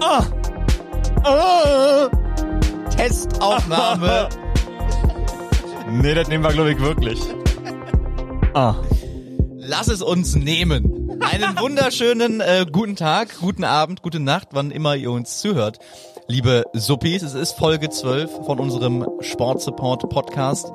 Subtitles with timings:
[0.00, 0.24] Ah.
[1.24, 2.08] Ah.
[2.96, 4.28] Testaufnahme.
[5.90, 7.20] nee, das nehmen wir, glaube ich, wirklich.
[8.54, 8.74] Ah.
[9.56, 11.18] Lass es uns nehmen.
[11.20, 15.78] Einen wunderschönen äh, guten Tag, guten Abend, gute Nacht, wann immer ihr uns zuhört.
[16.28, 20.72] Liebe Suppis, es ist Folge 12 von unserem Sportsupport Podcast.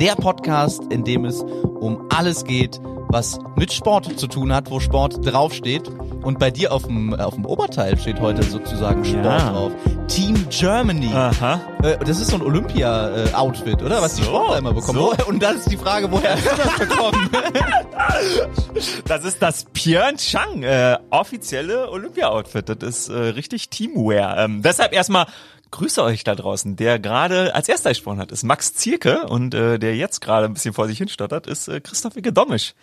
[0.00, 2.80] Der Podcast, in dem es um alles geht,
[3.14, 5.88] was mit Sport zu tun hat, wo Sport draufsteht.
[6.22, 9.50] Und bei dir auf dem, auf dem Oberteil steht heute sozusagen Sport Ja.
[9.50, 9.72] drauf.
[10.08, 11.12] Team Germany.
[11.14, 11.60] Aha.
[11.82, 14.02] Äh, Das ist so ein Olympia-Outfit, oder?
[14.02, 14.98] Was die So, Sportler immer bekommen.
[14.98, 15.04] so.
[15.12, 17.30] Woher- Und das ist die Frage, woher hast du das bekommen?
[19.06, 22.68] Das ist das Pyeongchang äh, offizielle Olympia-Outfit.
[22.82, 24.38] Das ist äh, richtig Teamwear.
[24.38, 25.26] Ähm, deshalb erstmal
[25.70, 26.76] grüße euch da draußen.
[26.76, 30.54] Der gerade als erster gesprochen hat, ist Max Zierke und äh, der jetzt gerade ein
[30.54, 32.74] bisschen vor sich hinstottert, ist äh, Christoph Icke Dommisch.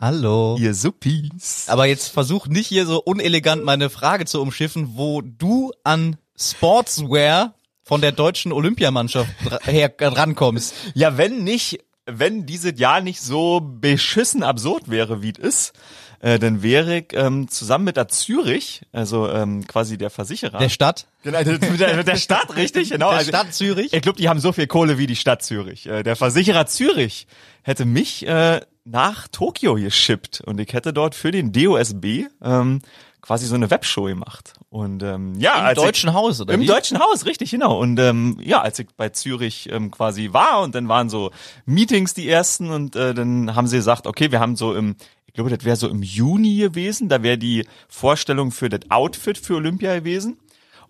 [0.00, 0.56] Hallo.
[0.60, 1.64] Ihr Suppis.
[1.66, 7.54] Aber jetzt versuch nicht hier so unelegant meine Frage zu umschiffen, wo du an Sportswear
[7.82, 9.28] von der deutschen Olympiamannschaft
[9.64, 10.72] her rankommst.
[10.94, 15.72] Ja, wenn nicht, wenn dieses Jahr nicht so beschissen absurd wäre, wie es ist,
[16.20, 20.58] äh, dann wäre ich ähm, zusammen mit der Zürich, also ähm, quasi der Versicherer.
[20.58, 21.08] Der Stadt?
[21.24, 23.10] genau, mit der, mit der Stadt, richtig, genau.
[23.10, 23.92] Der also, Stadt Zürich?
[23.92, 25.86] Ich glaube, die haben so viel Kohle wie die Stadt Zürich.
[25.86, 27.26] Äh, Der Versicherer Zürich
[27.62, 32.80] hätte mich äh, nach Tokio geschippt und ich hätte dort für den DOSB ähm,
[33.20, 34.54] quasi so eine Webshow gemacht.
[34.70, 36.66] Und ähm, ja, Im als ich- Deutschen Haus, oder im wie?
[36.66, 37.78] Deutschen Haus, richtig, genau.
[37.78, 41.30] Und ähm, ja, als ich bei Zürich ähm, quasi war und dann waren so
[41.66, 45.34] Meetings die ersten und äh, dann haben sie gesagt, okay, wir haben so im, ich
[45.34, 49.56] glaube, das wäre so im Juni gewesen, da wäre die Vorstellung für das Outfit für
[49.56, 50.38] Olympia gewesen.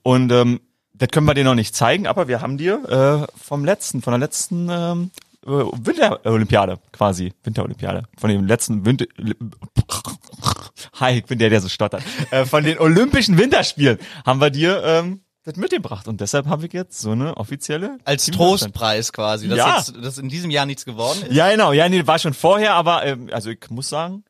[0.03, 0.61] Und ähm,
[0.95, 4.13] das können wir dir noch nicht zeigen, aber wir haben dir äh, vom letzten, von
[4.13, 9.07] der letzten ähm, äh, Winterolympiade quasi, Winterolympiade, von dem letzten Winter...
[11.01, 12.03] Hi, ich bin der, der so stottert.
[12.31, 16.73] Äh, von den Olympischen Winterspielen haben wir dir ähm, das mitgebracht und deshalb habe ich
[16.73, 19.77] jetzt so eine offizielle Als Team- Trostpreis quasi, dass Ja.
[19.79, 21.33] jetzt das in diesem Jahr nichts geworden ist.
[21.33, 21.73] Ja, genau.
[21.73, 24.25] Ja, nee, war schon vorher, aber ähm, also ich muss sagen,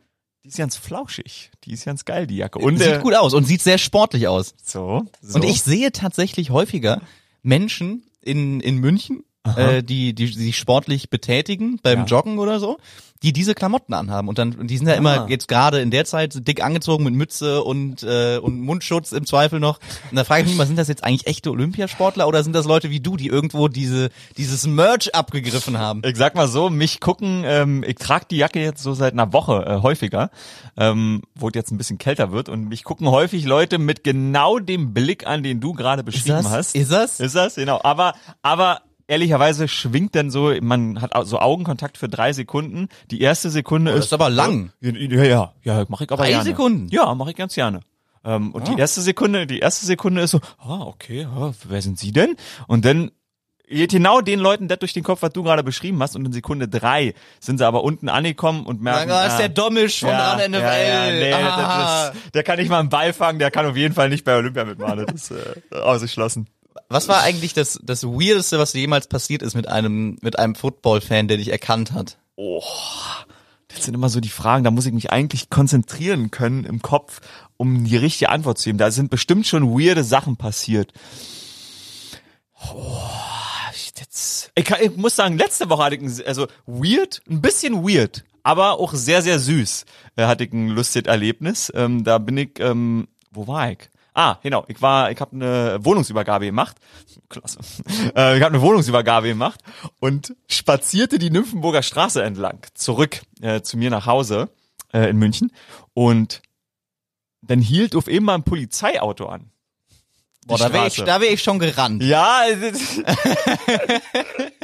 [0.45, 1.50] die ist ganz flauschig.
[1.65, 2.59] Die ist ganz geil, die Jacke.
[2.59, 4.55] Und Sieht äh, gut aus und sieht sehr sportlich aus.
[4.62, 5.35] so, so.
[5.37, 7.00] Und ich sehe tatsächlich häufiger
[7.43, 9.25] Menschen in, in München,
[9.56, 12.04] äh, die, die, die sich sportlich betätigen, beim Ja.
[12.04, 12.78] Joggen oder so,
[13.22, 14.28] die diese Klamotten anhaben.
[14.28, 15.26] Und dann, und die sind ja immer Ah.
[15.28, 19.59] jetzt gerade in der Zeit dick angezogen mit Mütze und, äh, und Mundschutz im Zweifel
[19.59, 19.81] noch.
[20.10, 22.66] Und da frage ich mich mal, sind das jetzt eigentlich echte Olympiasportler oder sind das
[22.66, 26.03] Leute wie du, die irgendwo diese, dieses Merch abgegriffen haben?
[26.05, 29.32] Ich sag mal so, mich gucken, ähm, ich trage die Jacke jetzt so seit einer
[29.32, 30.31] Woche äh, häufiger,
[30.76, 34.59] ähm, wo es jetzt ein bisschen kälter wird und mich gucken häufig Leute mit genau
[34.60, 36.50] dem Blick an, den du gerade beschrieben das?
[36.50, 36.75] hast.
[36.76, 37.19] Ist das?
[37.19, 37.56] Ist das?
[37.56, 37.81] Genau.
[37.82, 42.89] Aber, aber ehrlicherweise schwingt dann so, man hat so Augenkontakt für drei Sekunden.
[43.11, 44.07] Die erste Sekunde Oh, das ist.
[44.07, 44.71] ist aber lang.
[44.81, 46.45] Ja, ja, ja, ja mach ich aber Drei gerne.
[46.45, 46.89] Sekunden?
[46.91, 47.81] Ja, mache ich ganz gerne.
[48.25, 48.75] Ähm, und Ah.
[48.75, 52.37] die erste Sekunde, die erste Sekunde ist so, ah, okay, ah, wer sind Sie denn?
[52.67, 53.11] Und dann
[53.71, 56.17] geht genau den Leuten das durch den Kopf, was du gerade beschrieben hast.
[56.17, 59.49] Und in Sekunde drei sind sie aber unten angekommen und merken, Da ist ah, der
[59.51, 60.53] Dommisch von ja, NFL.
[60.63, 62.07] Ja, ja, nee, ah.
[62.11, 64.25] das ist, der kann nicht mal einen Ball fangen, der kann auf jeden Fall nicht
[64.25, 65.05] bei Olympia mitmachen.
[65.07, 65.31] Das ist
[65.71, 66.49] äh, ausgeschlossen.
[66.89, 71.28] Was war eigentlich das, das Weirdeste, was jemals passiert ist mit einem, mit einem Football-Fan,
[71.28, 72.19] der dich erkannt hat?
[72.37, 72.62] Oh,
[73.69, 77.21] das sind immer so die Fragen, da muss ich mich eigentlich konzentrieren können im Kopf,
[77.56, 78.78] um die richtige Antwort zu geben.
[78.78, 80.93] Da sind bestimmt schon weirde Sachen passiert.
[82.75, 83.00] Oh,
[83.75, 87.41] ich, jetzt, ich, kann, ich muss sagen, letzte Woche hatte ich, ein, also weird, ein
[87.41, 89.84] bisschen weird, aber auch sehr, sehr süß,
[90.17, 91.71] äh, hatte ich ein lustiges Erlebnis.
[91.75, 93.91] Ähm, da bin ich, ähm, wo war ich?
[94.19, 94.65] Ah, genau.
[94.67, 96.77] Ich war, ich habe eine Wohnungsübergabe gemacht.
[97.29, 97.61] Klasse.
[98.17, 99.61] Äh, ich habe eine Wohnungsübergabe gemacht
[100.01, 104.49] und spazierte die Nymphenburger Straße entlang zurück äh, zu mir nach Hause
[104.93, 105.53] äh, in München
[105.95, 106.43] und
[107.43, 109.53] dann hielt auf eben mal ein Polizeiauto an.
[110.47, 112.03] Boah, da wäre ich, da wär ich schon gerannt.
[112.03, 112.41] Ja,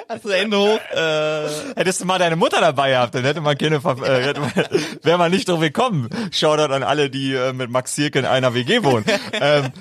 [0.09, 0.81] Hast du Hände hoch?
[0.94, 4.53] äh, hättest du mal deine Mutter dabei gehabt, dann hätte man keine, äh, hätte man,
[5.03, 6.09] wäre man nicht drauf gekommen.
[6.31, 9.04] Shoutout an alle, die äh, mit Max Zierke in einer WG wohnen.
[9.32, 9.72] ähm,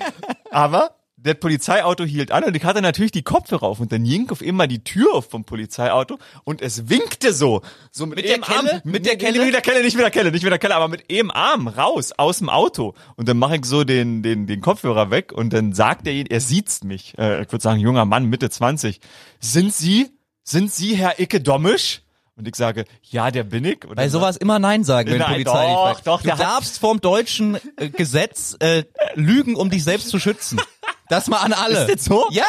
[0.50, 4.30] aber das Polizeiauto hielt an und ich hatte natürlich die Kopfhörer auf und dann ging
[4.30, 8.34] auf immer die Tür auf vom Polizeiauto und es winkte so, so mit, Mit der
[8.34, 8.80] einem Arm?
[8.84, 9.42] Mit der Kelle?
[9.42, 11.66] mit der Kelle, nicht mit der Kelle, nicht mit der Kelle, aber mit einem Arm
[11.66, 15.54] raus aus dem Auto und dann mache ich so den den den Kopfhörer weg und
[15.54, 19.00] dann sagt er, er sieht's mich, äh, ich würde sagen junger Mann Mitte 20,
[19.40, 20.10] sind Sie
[20.44, 22.02] sind Sie Herr Icke Dommisch?
[22.36, 23.84] Und ich sage, ja, der bin ich.
[23.84, 26.06] Und Bei sowas immer Nein sagen, wenn Nein, Polizei dich doch, fragt.
[26.06, 28.82] doch, Du darfst vom deutschen äh, Gesetz äh,
[29.14, 30.60] lügen, um dich selbst zu schützen.
[31.08, 31.84] Das mal an alle.
[31.84, 32.26] Ist das so?
[32.30, 32.44] Ja.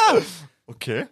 [0.65, 1.05] Okay.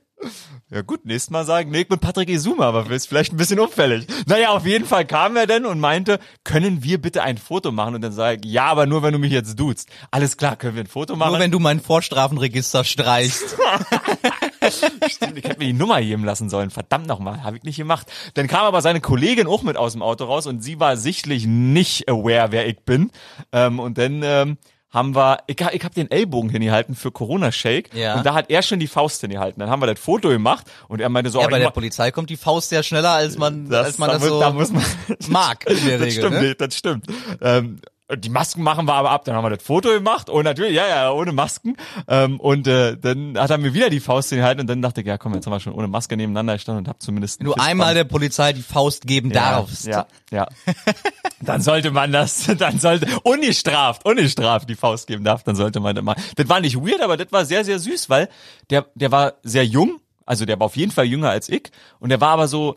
[0.70, 3.60] Ja gut, nächstes Mal sagen, nee, ich bin Patrick Isuma, aber ist vielleicht ein bisschen
[3.60, 4.08] auffällig.
[4.26, 7.96] Naja, auf jeden Fall kam er dann und meinte, können wir bitte ein Foto machen?
[7.96, 9.90] Und dann sage ich, ja, aber nur wenn du mich jetzt duzt.
[10.10, 11.32] Alles klar, können wir ein Foto machen?
[11.32, 13.56] Nur wenn du mein Vorstrafenregister streichst.
[14.72, 16.70] Stimmt, ich hätte mir die Nummer geben lassen sollen.
[16.70, 18.08] Verdammt nochmal, habe ich nicht gemacht.
[18.34, 21.46] Dann kam aber seine Kollegin auch mit aus dem Auto raus und sie war sichtlich
[21.46, 23.12] nicht aware, wer ich bin.
[23.52, 24.58] Ähm, und dann ähm,
[24.94, 28.16] haben wir, ich, ich habe den Ellbogen hingehalten für Corona-Shake Ja.
[28.16, 29.60] und da hat er schon die Faust hingehalten.
[29.60, 32.12] Dann haben wir das Foto gemacht und er meinte so, Ja, oh, bei der Polizei
[32.12, 34.84] kommt die Faust sehr schneller, als man, als man da das so da muss man,
[35.30, 36.12] mag in der das Regel.
[36.28, 36.56] stimmt, ne?
[36.56, 37.06] das stimmt.
[37.42, 37.80] Ähm,
[38.18, 40.88] die Masken machen wir aber ab, dann haben wir das Foto gemacht und natürlich, ja,
[40.88, 41.78] ja, ohne Masken.
[42.08, 45.08] Ähm, und äh, dann hat er mir wieder die Faust hingehalten und dann dachte ich,
[45.08, 47.94] ja komm, jetzt haben wir schon ohne Maske nebeneinander gestanden und hab zumindest du einmal
[47.94, 49.86] der Polizei die Faust geben darfst.
[49.86, 50.48] Ja, ja.
[51.42, 55.96] dann sollte man das, dann sollte, ungestraft, ungestraft die Faust geben darf, dann sollte man
[55.96, 56.16] das mal.
[56.36, 58.28] Das war nicht weird, aber das war sehr, sehr süß, weil
[58.70, 62.10] der, der war sehr jung, also der war auf jeden Fall jünger als ich und
[62.10, 62.76] der war aber so,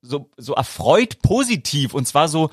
[0.00, 2.50] so, so erfreut positiv und zwar so,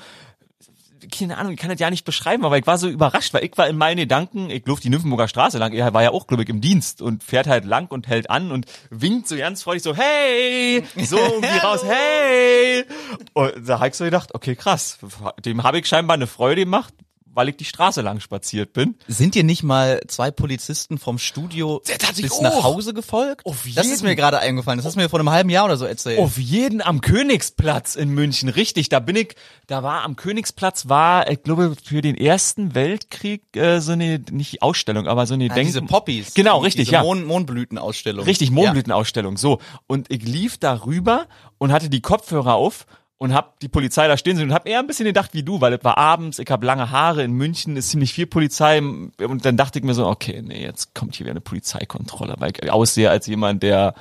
[1.10, 3.56] keine Ahnung, ich kann das ja nicht beschreiben, aber ich war so überrascht, weil ich
[3.56, 6.42] war in meinen Gedanken, ich lief die Nymphenburger Straße lang, er war ja auch, glaube
[6.42, 9.82] ich, im Dienst und fährt halt lang und hält an und winkt so ganz freudig
[9.82, 12.84] so, hey, so irgendwie raus, hey.
[13.32, 14.98] Und da habe ich so gedacht, okay, krass,
[15.44, 16.94] dem habe ich scheinbar eine Freude gemacht,
[17.32, 18.96] weil ich die Straße lang spaziert bin.
[19.08, 21.80] Sind dir nicht mal zwei Polizisten vom Studio
[22.16, 22.42] bis auch.
[22.42, 23.46] nach Hause gefolgt?
[23.46, 24.08] Auf Das ist jeden.
[24.08, 24.78] mir gerade eingefallen.
[24.78, 26.18] Das hast du mir vor einem halben Jahr oder so erzählt.
[26.18, 28.88] Auf jeden am Königsplatz in München, richtig.
[28.88, 29.34] Da bin ich,
[29.68, 34.62] da war am Königsplatz war, ich glaube, für den Ersten Weltkrieg äh, so eine, nicht
[34.62, 36.34] Ausstellung, aber so eine Ah, Denk- diese Poppies.
[36.34, 37.02] Genau, richtig, diese ja.
[37.02, 38.24] Mond Mondblütenausstellung.
[38.24, 39.36] Richtig, Mondblütenausstellung.
[39.36, 39.60] So.
[39.86, 41.26] Und ich lief da rüber
[41.58, 42.86] und hatte die Kopfhörer auf
[43.20, 45.60] und hab die Polizei da stehen sehen und hab eher ein bisschen gedacht wie du,
[45.60, 49.44] weil es war abends, ich hab lange Haare, in München ist ziemlich viel Polizei und
[49.44, 52.72] dann dachte ich mir so, okay, nee, jetzt kommt hier wieder eine Polizeikontrolle, weil ich
[52.72, 53.94] aussehe als jemand, der,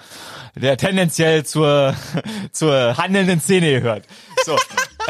[0.55, 1.95] der tendenziell zur,
[2.53, 4.05] zur handelnden Szene gehört.
[4.45, 4.55] So.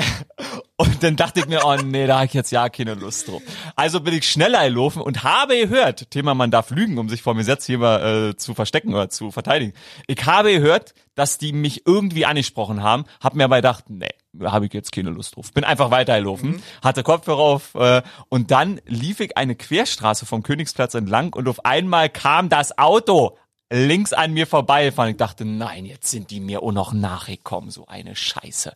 [0.78, 3.42] Und dann dachte ich mir, oh nee, da habe ich jetzt ja keine Lust drauf.
[3.76, 7.34] Also bin ich schneller gelaufen und habe gehört, Thema man darf lügen, um sich vor
[7.34, 9.74] mir Gesetzgeber äh, zu verstecken oder zu verteidigen.
[10.08, 14.08] Ich habe gehört, dass die mich irgendwie angesprochen haben, hab mir aber gedacht, nee,
[14.42, 15.52] habe ich jetzt keine Lust drauf.
[15.52, 20.94] Bin einfach weitergelaufen, hatte Kopfhörer auf äh, und dann lief ich eine Querstraße vom Königsplatz
[20.94, 23.38] entlang und auf einmal kam das Auto
[23.70, 25.12] links an mir vorbeigefahren.
[25.12, 28.74] Ich dachte, nein, jetzt sind die mir auch noch nachgekommen, so eine Scheiße.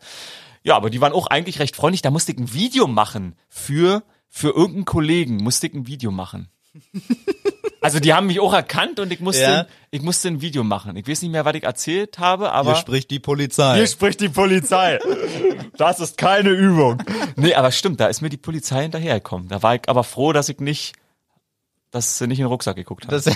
[0.63, 2.01] Ja, aber die waren auch eigentlich recht freundlich.
[2.01, 6.50] Da musste ich ein Video machen für, für irgendeinen Kollegen, musste ich ein Video machen.
[7.81, 9.65] Also die haben mich auch erkannt und ich musste, Ja.
[9.92, 10.95] ich musste ein Video machen.
[10.95, 13.75] Ich weiß nicht mehr, was ich erzählt habe, aber Hier spricht die Polizei.
[13.75, 15.00] hier spricht die Polizei.
[15.75, 17.04] Das ist keine Übung.
[17.36, 19.50] Nee, aber stimmt, da ist mir die Polizei hinterhergekommen.
[19.50, 20.94] Da war ich aber froh, dass ich nicht,
[21.92, 23.21] dass sie nicht in den Rucksack geguckt haben.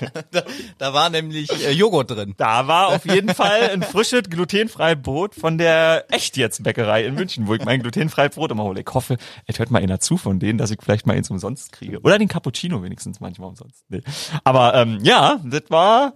[0.30, 0.42] Da,
[0.78, 2.34] da war nämlich äh, Joghurt drin.
[2.36, 7.14] Da war auf jeden Fall ein frisches, glutenfreies Brot von der Echt jetzt Bäckerei in
[7.14, 8.80] München, wo ich mein glutenfreies Brot immer hole.
[8.80, 9.16] Ich hoffe,
[9.46, 12.00] es hört mal einer zu von denen, dass ich vielleicht mal eins umsonst kriege.
[12.00, 13.84] Oder den Cappuccino wenigstens manchmal umsonst.
[13.88, 14.02] Nee.
[14.44, 16.14] Aber ähm, ja, das war...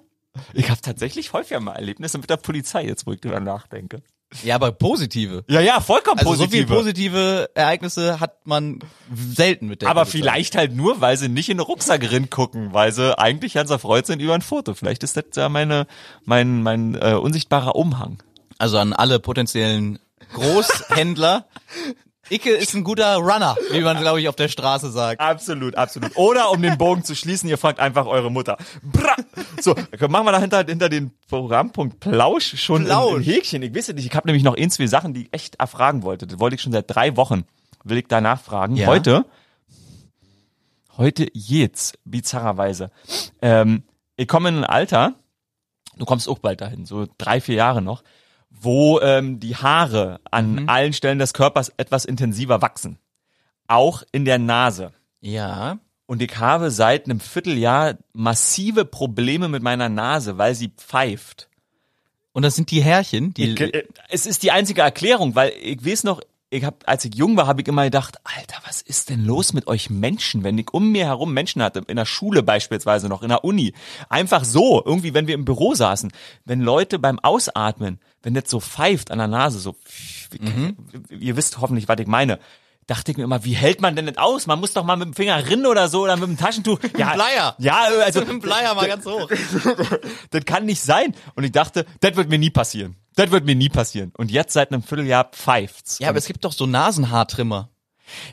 [0.53, 4.03] Ich habe tatsächlich häufiger mal Erlebnisse mit der Polizei, jetzt wo ich drüber nachdenke.
[4.45, 5.45] Ja, aber positive.
[5.49, 6.67] Ja, ja, vollkommen Also so positive.
[6.69, 8.79] viel positive Ereignisse hat man
[9.13, 10.19] selten mit der Aber Polizei.
[10.19, 13.71] vielleicht halt nur, weil sie nicht in den Rucksack drin gucken, weil sie eigentlich ganz
[13.71, 14.75] erfreut sind über ein Foto.
[14.75, 15.87] Vielleicht ist das ja meine,
[16.25, 18.23] mein, mein äh, unsichtbarer Umhang.
[18.59, 19.99] Also an alle potenziellen
[20.35, 21.47] Großhändler.
[22.31, 25.21] Icke ist ein guter Runner, wie man, glaube ich, auf der Straße sagt.
[25.21, 26.17] Absolut, absolut.
[26.17, 28.57] Oder um den Bogen zu schließen, ihr fragt einfach eure Mutter.
[28.83, 29.17] Bra!
[29.61, 29.75] So,
[30.09, 33.15] machen wir dahinter hinter den Programmpunkt Plausch schon Plausch.
[33.15, 33.63] Ein, ein Häkchen.
[33.63, 36.27] Ich weiß nicht, ich habe nämlich noch ein, zwei Sachen, die ich echt erfragen wollte.
[36.27, 37.45] Das wollte ich schon seit drei Wochen.
[37.83, 38.77] Will ich da nachfragen.
[38.77, 38.87] Ja.
[38.87, 39.25] Heute,
[40.97, 42.91] heute jetzt, bizarrerweise.
[43.43, 43.83] Ähm,
[44.17, 45.15] ich komme in ein Alter,
[45.97, 48.03] du kommst auch bald dahin, so drei, vier Jahre noch,
[48.51, 52.99] wo ähm, die Haare an allen Stellen des Körpers etwas intensiver wachsen.
[53.69, 54.93] Auch in der Nase.
[55.21, 55.79] Ja.
[56.07, 61.49] Und ich habe seit einem Vierteljahr massive Probleme mit meiner Nase, weil sie pfeift.
[62.33, 63.53] Und das sind die Härchen, die.
[63.53, 67.15] Ich, äh, es ist die einzige Erklärung, weil ich weiß noch, ich hab, als ich
[67.15, 70.59] jung war, habe ich immer gedacht, Alter, was ist denn los mit euch Menschen, wenn
[70.59, 73.73] ich um mir herum Menschen hatte, in der Schule beispielsweise noch, in der Uni,
[74.09, 76.11] einfach so, irgendwie, wenn wir im Büro saßen,
[76.45, 79.77] wenn Leute beim Ausatmen, wenn das so pfeift an der Nase, so,
[81.11, 82.39] ihr wisst hoffentlich, was ich meine,
[82.87, 84.47] dachte ich mir immer, wie hält man denn das aus?
[84.47, 86.81] Man muss doch mal mit dem Finger rinnen oder so oder mit dem Taschentuch.
[86.99, 87.55] Ja, Bleier.
[87.59, 89.31] Ja, also Mit dem Bleier mal ganz hoch.
[90.31, 91.15] das kann nicht sein.
[91.35, 92.97] Und ich dachte, das wird mir nie passieren.
[93.15, 94.13] Das wird mir nie passieren.
[94.17, 95.99] Und jetzt seit einem Vierteljahr pfeift's.
[96.01, 97.71] Ja, aber es gibt doch so Nasenhaartrimmer.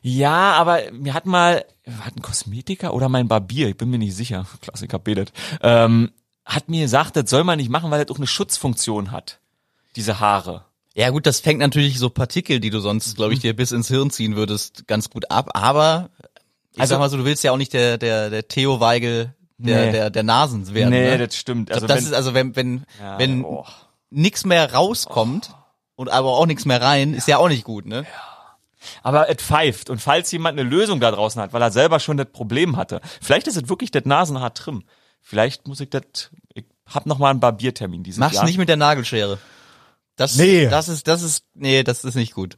[0.01, 1.65] Ja, aber mir hat mal,
[2.03, 6.11] hat ein Kosmetiker oder mein Barbier, ich bin mir nicht sicher, Klassiker betet, ähm,
[6.45, 9.39] hat mir gesagt, das soll man nicht machen, weil das auch eine Schutzfunktion hat.
[9.97, 10.63] Diese Haare.
[10.95, 13.33] Ja gut, das fängt natürlich so Partikel, die du sonst, glaube Mhm.
[13.35, 15.49] ich, dir bis ins Hirn ziehen würdest, ganz gut ab.
[15.53, 16.09] Aber
[16.71, 19.35] ich Also- sag mal so, du willst ja auch nicht der der der Theo Weigel
[19.57, 19.91] der Nee.
[19.91, 20.91] der der Nasens werden.
[20.91, 21.27] nee, ne?
[21.27, 21.71] das stimmt.
[21.71, 23.65] Also das wenn, ist also wenn wenn Ja, wenn oh.
[24.09, 25.53] nix mehr rauskommt
[25.95, 28.05] und aber auch nichts mehr rein, ist ja auch nicht gut, ne?
[29.03, 29.89] aber es pfeift.
[29.89, 33.01] Und falls jemand eine Lösung da draußen hat, weil er selber schon das Problem hatte,
[33.21, 34.83] vielleicht ist es wirklich das Nasenhaar trim.
[35.21, 38.45] Vielleicht muss ich das, ich hab noch mal einen Barbiertermin dieses Mach's Jahr.
[38.45, 39.39] nicht mit der Nagelschere.
[40.17, 40.67] Das Nee.
[40.67, 42.57] das ist das ist nee, das ist nicht gut.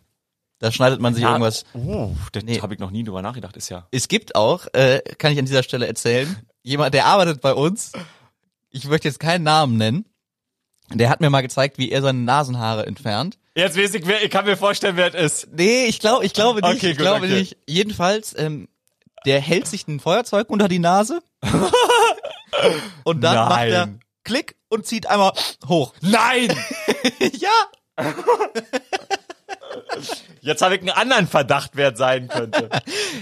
[0.57, 1.63] Da schneidet man sich Ja, irgendwas.
[1.73, 2.59] Uh, das Nee.
[2.61, 3.87] habe ich noch nie drüber nachgedacht, ist ja.
[3.91, 7.91] Es gibt auch, äh, kann ich an dieser Stelle erzählen, jemand, der arbeitet bei uns.
[8.71, 10.05] Ich möchte jetzt keinen Namen nennen.
[10.91, 13.37] Der hat mir mal gezeigt, wie er seine Nasenhaare entfernt.
[13.55, 15.53] Jetzt weiß ich, wer, ich kann mir vorstellen, wer es ist.
[15.53, 16.77] Nee, ich glaube, ich glaube nicht.
[16.77, 17.35] Okay, ich gut, glaube okay.
[17.35, 17.57] nicht.
[17.67, 18.67] Jedenfalls, ähm,
[19.25, 21.21] der hält sich ein Feuerzeug unter die Nase
[23.03, 23.99] und dann macht er Nein.
[24.29, 25.33] Klick und zieht einmal
[25.67, 25.91] hoch.
[26.01, 26.55] Nein!
[27.19, 27.49] ja,
[30.41, 32.69] Jetzt habe ich einen anderen Verdacht, wer es sein könnte.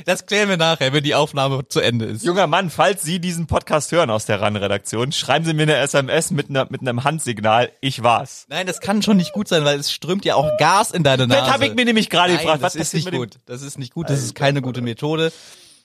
[0.05, 2.25] das klären wir nachher, wenn die Aufnahme zu Ende ist.
[2.25, 6.31] Junger Mann, falls Sie diesen Podcast hören aus der RAN-Redaktion, schreiben Sie mir eine SMS
[6.31, 8.45] mit, einer, mit einem Handsignal, ich war's.
[8.49, 11.25] Nein, das kann schon nicht gut sein, weil es strömt ja auch Gas in deine
[11.25, 11.39] Nase.
[11.39, 12.61] Das habe ich mir nämlich gerade gefragt.
[12.61, 13.39] das Was ist nicht gut.
[13.45, 14.09] Das ist nicht gut.
[14.09, 15.31] Das ist keine gute Methode.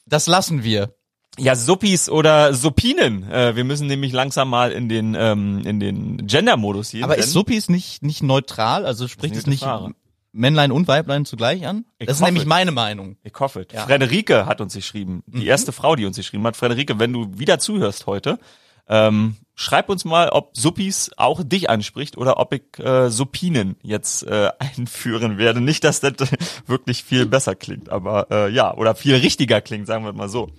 [0.05, 0.93] Das lassen wir.
[1.38, 3.30] Ja, Suppis oder Suppinen.
[3.30, 7.04] Äh, wir müssen nämlich langsam mal in den ähm, in den Gender-Modus hier.
[7.04, 8.84] Aber ist Suppis nicht, nicht neutral?
[8.84, 9.94] Also spricht es nicht Frage.
[10.32, 11.84] Männlein und Weiblein zugleich an?
[11.98, 13.16] Ich das ist nämlich meine Meinung.
[13.22, 13.66] Ich hoffe.
[13.70, 13.84] Ja.
[13.84, 15.22] Frederike hat uns geschrieben.
[15.26, 16.56] Die erste Frau, die uns geschrieben hat.
[16.56, 18.38] Frederike, wenn du wieder zuhörst heute,
[18.88, 24.23] ähm, schreib uns mal, ob Suppis auch dich anspricht oder ob ich äh, Suppinen jetzt
[24.25, 25.61] äh, einführen werde.
[25.61, 26.14] Nicht, dass das
[26.66, 30.50] wirklich viel besser klingt, aber äh, ja, oder viel richtiger klingt, sagen wir mal so.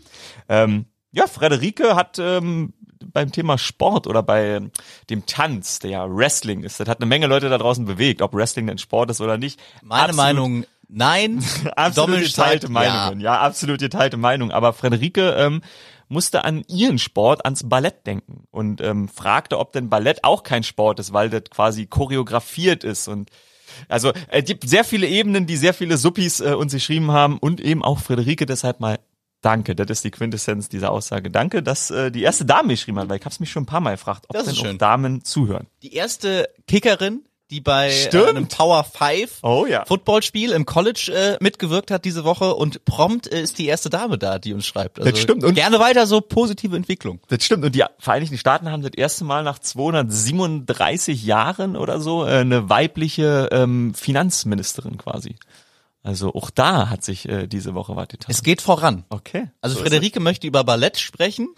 [0.50, 2.73] Ähm, ja, Frederike hat ähm,
[3.12, 4.62] beim Thema Sport oder bei
[5.09, 8.33] dem Tanz, der ja Wrestling ist, das hat eine Menge Leute da draußen bewegt, ob
[8.33, 9.59] Wrestling denn Sport ist oder nicht.
[9.81, 11.43] Meine Absolut Meinung, nein.
[11.75, 13.19] absolut geteilte Meinungen.
[13.19, 13.39] Ja.
[13.39, 14.51] absolut geteilte Meinung.
[14.51, 15.62] Aber Frederike ähm,
[16.13, 20.63] musste an ihren Sport, ans Ballett denken und ähm, fragte, ob denn Ballett auch kein
[20.63, 23.29] Sport ist, weil das quasi choreografiert ist und
[23.89, 27.60] also es gibt sehr viele Ebenen, die sehr viele Suppis äh, uns geschrieben haben und
[27.60, 29.00] eben auch Frederike deshalb mal
[29.43, 31.29] Danke, das ist die Quintessenz dieser Aussage.
[31.29, 33.82] Danke, dass äh, die erste Dame geschrieben hat, weil ich hab's mich schon ein paar
[33.82, 34.77] Mal gefragt, ob Das denn ist auch schön.
[34.77, 35.67] Damen zuhören.
[35.82, 38.29] Die erste Kickerin, die bei äh, Stimmt.
[38.29, 39.86] einem Power 5 Oh ja.
[39.86, 44.17] Footballspiel im College äh, mitgewirkt hat diese Woche und prompt äh, ist die erste Dame
[44.17, 45.00] da, die uns schreibt.
[45.00, 45.43] Also Das stimmt.
[45.43, 47.19] Und- gerne weiter so positive Entwicklung.
[47.29, 47.63] Das stimmt.
[47.63, 52.69] Und die Vereinigten Staaten haben das erste Mal nach 237 Jahren oder so äh, eine
[52.69, 55.36] weibliche ähm, Finanzministerin quasi.
[56.01, 58.27] Also auch da hat sich äh, diese Woche was getan.
[58.29, 59.05] Es geht voran.
[59.10, 59.50] Okay.
[59.62, 61.50] Also So Frederike möchte über Ballett sprechen.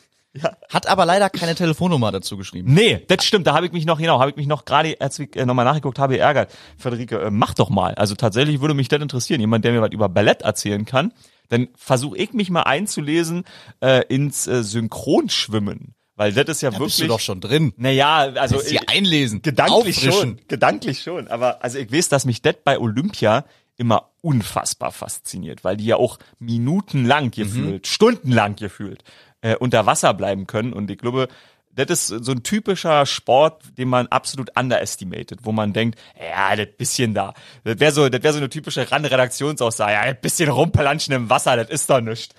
[0.41, 0.57] Ja.
[0.69, 2.73] hat aber leider keine Telefonnummer dazu geschrieben.
[2.73, 3.47] Nee, das stimmt.
[3.47, 5.65] Da habe ich mich noch, genau, habe ich mich noch gerade, als ich äh, nochmal
[5.65, 6.51] nachgeguckt habe, geärgert.
[6.77, 7.95] Frederike, äh, mach doch mal.
[7.95, 9.39] Also tatsächlich würde mich das interessieren.
[9.39, 11.13] Jemand, der mir was über Ballett erzählen kann.
[11.49, 13.45] Dann versuche ich mich mal einzulesen
[13.81, 15.93] äh, ins äh, Synchronschwimmen.
[16.15, 16.95] Weil das ist ja Da wirklich.
[16.95, 17.73] bist du doch schon drin.
[17.77, 21.27] Naja, also dir einlesen, Gedanklich schon, gedanklich schon.
[21.27, 23.45] Aber also ich weiß, dass mich das bei Olympia
[23.77, 29.03] immer unfassbar fasziniert, weil die ja auch minutenlang gefühlt, stundenlang gefühlt
[29.45, 30.73] äh, unter Wasser bleiben können.
[30.73, 31.27] Und ich glaube,
[31.75, 36.67] das ist so ein typischer Sport, den man absolut underestimated, wo man denkt, ja, das
[36.77, 37.33] bisschen da.
[37.63, 41.57] Das wäre so, das wäre so eine typische RAN-Redaktionsaussage, ja, ein bisschen rumpelanschen im Wasser,
[41.57, 42.33] das ist doch nichts.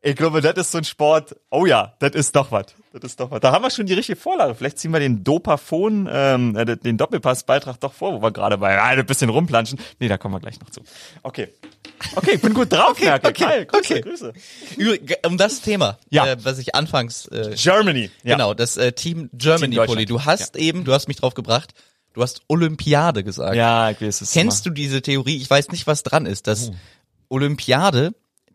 [0.00, 1.34] Ich glaube, das ist so ein Sport.
[1.50, 2.66] Oh ja, das ist doch was.
[2.92, 3.40] Das ist doch was.
[3.40, 4.54] Da haben wir schon die richtige Vorlage.
[4.54, 8.78] Vielleicht ziehen wir den Dopaphon, ähm, äh, den Doppelpassbeitrag doch vor, wo wir gerade bei
[8.80, 9.78] ah, ein bisschen rumplanschen.
[9.98, 10.80] Nee, da kommen wir gleich noch zu.
[11.22, 11.48] Okay.
[12.14, 13.28] Okay, ich bin gut drauf, okay, merke.
[13.28, 14.00] okay, Geil, Grüße, okay.
[14.02, 14.32] Grüße.
[14.76, 16.26] Übrig- Um das Thema, Ja.
[16.28, 18.10] äh, was ich anfangs äh, Germany.
[18.22, 18.36] Ja.
[18.36, 19.84] Genau, das äh, Team Germany Team.
[19.84, 20.10] Deutschland.
[20.10, 21.74] Du hast eben, du hast mich drauf gebracht,
[22.14, 23.56] du hast Olympiade gesagt.
[23.56, 24.32] Ja, ich weiß es.
[24.32, 25.36] Kennst du diese Theorie?
[25.38, 26.70] Ich weiß nicht, was dran ist, dass
[27.28, 28.14] Olympiade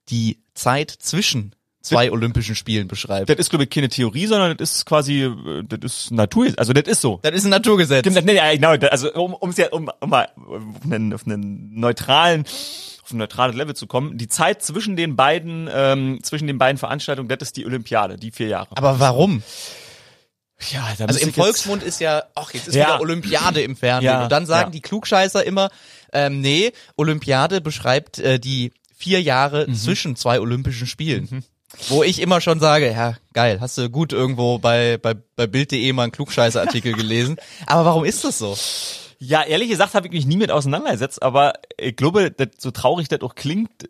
[0.10, 3.30] die Zeit zwischen zwei Olympischen Spielen beschreibt.
[3.30, 6.74] Das ist, glaube ich, keine Theorie, sondern das ist quasi, äh, das ist Natur, also
[6.74, 7.20] das ist so.
[7.22, 8.00] Das ist ein Naturgesetz.
[8.08, 12.46] Stimmt, nee, ja, genau, also um, ja, um, um mal auf einen, auf einen neutralen,
[13.04, 16.78] auf ein neutrales Level zu kommen, die Zeit zwischen den beiden, ähm, zwischen den beiden
[16.78, 18.70] Veranstaltungen, das ist die Olympiade, die vier Jahre.
[18.78, 19.44] Aber warum?
[20.72, 22.86] ja, da Also im Volksmund ist ja, ach, jetzt ist Ja.
[22.86, 24.06] wieder Olympiade im Fernsehen.
[24.12, 24.72] Ja, Und dann sagen ja.
[24.72, 25.70] die Klugscheißer immer,
[26.14, 28.72] ähm, nee, Olympiade beschreibt äh, die
[29.04, 29.76] vier Jahre Mhm.
[29.76, 31.44] zwischen zwei Olympischen Spielen.
[31.90, 35.92] Wo ich immer schon sage, ja, geil, hast du gut irgendwo bei, bei, bei Bild.de
[35.92, 37.36] mal einen Klugscheißer-Artikel gelesen.
[37.66, 38.56] Aber warum ist das so?
[39.20, 43.08] Ja, ehrlich gesagt habe ich mich nie mit auseinandergesetzt, aber ich glaube, das, so traurig
[43.08, 43.90] das auch klingt,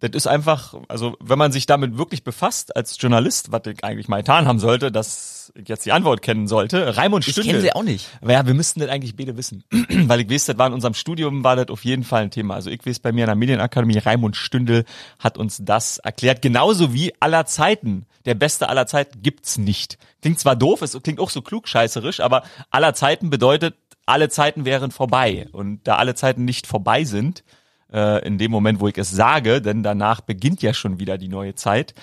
[0.00, 4.08] das ist einfach, also wenn man sich damit wirklich befasst als Journalist, was ich eigentlich
[4.08, 6.96] mal getan haben sollte, das ich jetzt die Antwort kennen sollte.
[6.96, 7.52] Raimund Ich Stündel.
[7.52, 8.08] kenne sie auch nicht.
[8.20, 9.64] Aber ja, wir müssten das eigentlich beide wissen.
[9.88, 12.54] Weil ich weiß, das war in unserem Studium, war das auf jeden Fall ein Thema.
[12.54, 14.84] Also ich weiß bei mir in der Medienakademie, Raimund Stündel
[15.18, 16.42] hat uns das erklärt.
[16.42, 18.06] Genauso wie aller Zeiten.
[18.24, 19.98] Der beste aller Zeiten gibt's nicht.
[20.20, 24.90] Klingt zwar doof, es klingt auch so klugscheißerisch, aber aller Zeiten bedeutet, alle Zeiten wären
[24.90, 25.46] vorbei.
[25.52, 27.44] Und da alle Zeiten nicht vorbei sind,
[27.92, 31.28] äh, in dem Moment, wo ich es sage, denn danach beginnt ja schon wieder die
[31.28, 31.94] neue Zeit,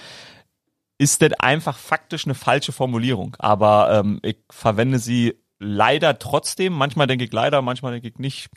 [0.97, 3.35] ist das einfach faktisch eine falsche Formulierung.
[3.39, 6.73] Aber ähm, ich verwende sie leider trotzdem.
[6.73, 8.47] Manchmal denke ich leider, manchmal denke ich nicht.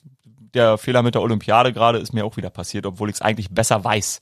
[0.55, 3.51] Der Fehler mit der Olympiade gerade ist mir auch wieder passiert, obwohl ich es eigentlich
[3.51, 4.21] besser weiß.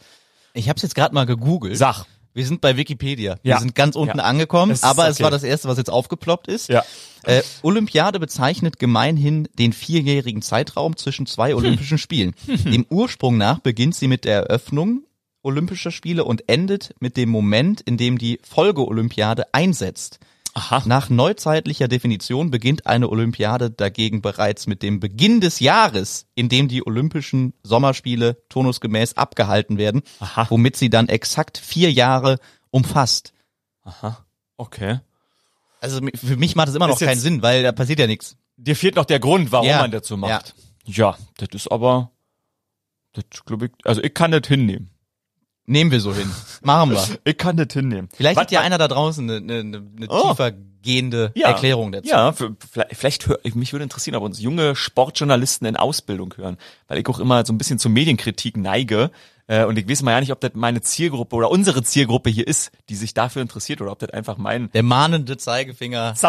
[0.54, 1.76] Ich habe es jetzt gerade mal gegoogelt.
[1.76, 2.04] Sag.
[2.37, 3.37] Wir sind bei Wikipedia.
[3.44, 3.56] Ja.
[3.56, 4.25] Wir sind ganz unten Ja.
[4.25, 5.25] angekommen, Es aber es okay.
[5.25, 6.68] war das erste, was jetzt aufgeploppt ist.
[6.68, 6.83] Ja.
[7.23, 11.59] Äh, Olympiade bezeichnet gemeinhin den vierjährigen Zeitraum zwischen zwei Hm.
[11.59, 12.35] Olympischen Spielen.
[12.49, 15.04] Dem Ursprung nach beginnt sie mit der Eröffnung
[15.44, 20.18] Olympischer Spiele und endet mit dem Moment, in dem die Folgeolympiade einsetzt.
[20.56, 20.82] Aha.
[20.86, 26.68] Nach neuzeitlicher Definition beginnt eine Olympiade dagegen bereits mit dem Beginn des Jahres, in dem
[26.68, 30.46] die Olympischen Sommerspiele turnusgemäß abgehalten werden, Aha.
[30.48, 32.38] womit sie dann exakt vier Jahre
[32.70, 33.32] umfasst.
[33.82, 34.24] Aha.
[34.56, 35.00] Okay.
[35.80, 38.36] Also für mich macht es immer noch keinen Sinn, weil da passiert ja nichts.
[38.56, 39.80] Dir fehlt noch der Grund, warum Ja.
[39.80, 40.54] man das so macht.
[40.86, 42.12] Ja, das ist aber,
[43.12, 44.90] das glaube ich, also ich kann das hinnehmen.
[45.66, 46.30] Nehmen wir so hin.
[46.62, 47.02] Machen wir.
[47.25, 48.09] Ich kann das hinnehmen.
[48.14, 50.30] Vielleicht Was- hat ja einer da draußen eine, eine, eine Oh.
[50.30, 50.52] tiefer
[50.83, 51.49] gehende Ja.
[51.49, 52.09] Erklärung dazu.
[52.11, 56.59] Ja, für, vielleicht, vielleicht hör, mich würde interessieren, ob uns junge Sportjournalisten in Ausbildung hören,
[56.88, 59.11] weil ich auch immer so ein bisschen zur Medienkritik neige.
[59.47, 62.47] Äh, und ich weiß mal ja nicht, ob das meine Zielgruppe oder unsere Zielgruppe hier
[62.47, 66.21] ist, die sich dafür interessiert oder ob das einfach mein Der mahnende Zeigefinger des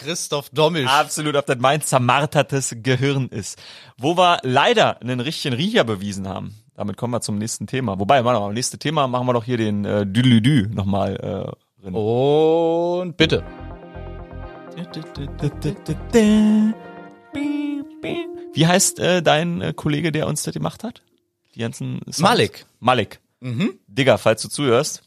[0.00, 0.88] Christoph Dommisch.
[0.90, 3.58] absolut, ob das mein zermartertes Gehirn ist.
[3.98, 6.54] Wo wir leider einen richtigen Riecher bewiesen haben.
[6.74, 7.98] Damit kommen wir zum nächsten Thema.
[8.00, 11.94] Wobei, warte mal, nächste Thema machen wir doch hier den äh, Düdelüdü nochmal äh, rein.
[11.94, 13.44] Und bitte.
[18.54, 21.02] Wie heißt äh, dein äh, Kollege, der uns das gemacht hat?
[21.54, 22.18] Die ganzen Songs?
[22.20, 22.66] Malik.
[22.80, 23.20] Malik.
[23.40, 23.78] Mhm.
[23.86, 25.02] Digga, falls du zuhörst,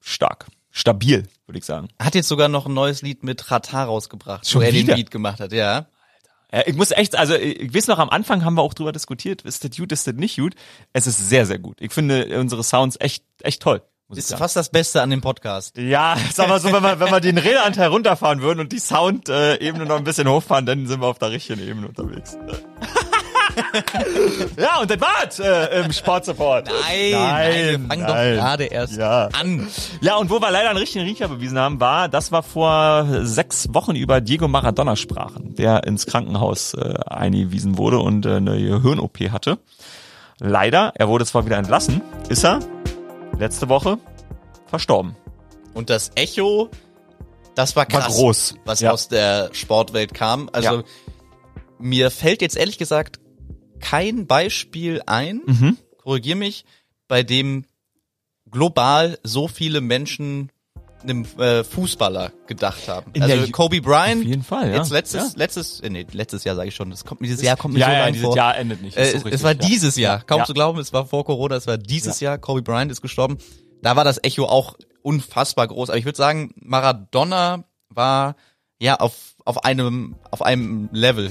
[0.00, 0.46] stark.
[0.70, 1.88] Stabil, würde ich sagen.
[2.00, 4.94] Hat jetzt sogar noch ein neues Lied mit Rata rausgebracht, Schon wo er wieder?
[4.94, 5.86] den Beat gemacht hat, ja.
[6.66, 9.64] Ich muss echt, also ich, weiß noch, am Anfang haben wir auch drüber diskutiert, ist
[9.64, 10.54] das gut, ist das nicht gut.
[10.92, 11.80] Es ist sehr, sehr gut.
[11.80, 13.82] Ich finde unsere Sounds echt, echt toll.
[14.14, 14.38] Ist sagen.
[14.38, 15.78] fast das Beste an dem Podcast.
[15.78, 19.86] Ja, sag mal so, wenn wir, wenn wir den Redeanteil runterfahren würden und die Sound-Ebene
[19.86, 22.36] noch ein bisschen hochfahren, dann sind wir auf der richtigen Ebene unterwegs.
[24.56, 26.66] Ja, und das war's äh, im Sportsupport.
[26.68, 28.34] Nein, nein, wir fangen doch nein.
[28.34, 29.28] gerade erst Ja.
[29.32, 29.68] an.
[30.00, 33.72] Ja, und wo wir leider einen richtigen Riecher bewiesen haben, war, dass wir vor sechs
[33.72, 39.18] Wochen über Diego Maradona sprachen, der ins Krankenhaus äh, eingewiesen wurde und äh, eine Hirn-OP
[39.30, 39.58] hatte.
[40.40, 42.60] Leider, er wurde zwar wieder entlassen, ist er
[43.38, 43.98] letzte Woche
[44.66, 45.16] verstorben.
[45.74, 46.70] Und das Echo,
[47.54, 48.54] das war krass, groß.
[48.64, 48.90] was Ja.
[48.92, 50.48] aus der Sportwelt kam.
[50.52, 50.82] Also Ja.
[51.78, 53.18] mir fällt jetzt ehrlich gesagt
[53.80, 55.78] kein Beispiel ein, Mhm.
[56.02, 56.64] korrigier mich,
[57.08, 57.64] bei dem
[58.50, 60.50] global so viele Menschen
[61.02, 63.10] einem äh, Fußballer gedacht haben.
[63.12, 64.76] In also Kobe Bryant, Auf jeden Fall, ja.
[64.76, 67.74] jetzt letztes, letztes, äh, nee, letztes Jahr sage ich schon, das kommt, dieses Jahr kommt
[67.74, 68.36] mir ja, so ja, dieses vor.
[68.36, 68.96] Jahr endet nicht.
[68.96, 69.58] Äh, Ist es, richtig, war ja.
[69.58, 70.44] dieses Jahr, kaum Ja.
[70.46, 73.36] zu glauben, es war vor Corona, es war dieses Jahr, Kobe Bryant ist gestorben.
[73.82, 75.90] Da war das Echo auch unfassbar groß.
[75.90, 78.36] Aber ich würde sagen, Maradona war
[78.80, 81.30] ja auf, auf einem, auf einem Level.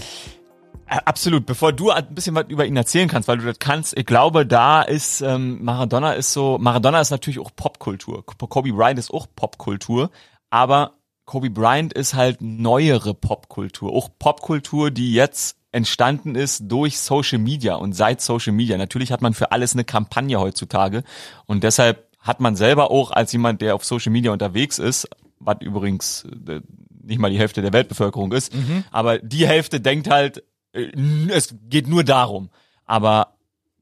[0.87, 1.45] Äh, Absolut.
[1.45, 4.45] Bevor du ein bisschen was über ihn erzählen kannst, weil du das kannst, ich glaube,
[4.45, 8.25] da ist ähm, Maradona ist so, Maradona ist natürlich auch Popkultur.
[8.25, 10.11] Kobe Bryant ist auch Popkultur,
[10.49, 10.93] aber
[11.25, 17.75] Kobe Bryant ist halt neuere Popkultur, auch Popkultur, die jetzt entstanden ist durch Social Media
[17.75, 18.77] und seit Social Media.
[18.77, 21.03] Natürlich hat man für alles eine Kampagne heutzutage
[21.45, 25.09] und deshalb hat man selber auch als jemand, der auf Social Media unterwegs ist,
[25.39, 26.61] was übrigens äh,
[27.01, 28.53] nicht mal die Hälfte der Weltbevölkerung ist,
[28.91, 32.49] aber die Hälfte denkt halt, es geht nur darum.
[32.85, 33.35] Aber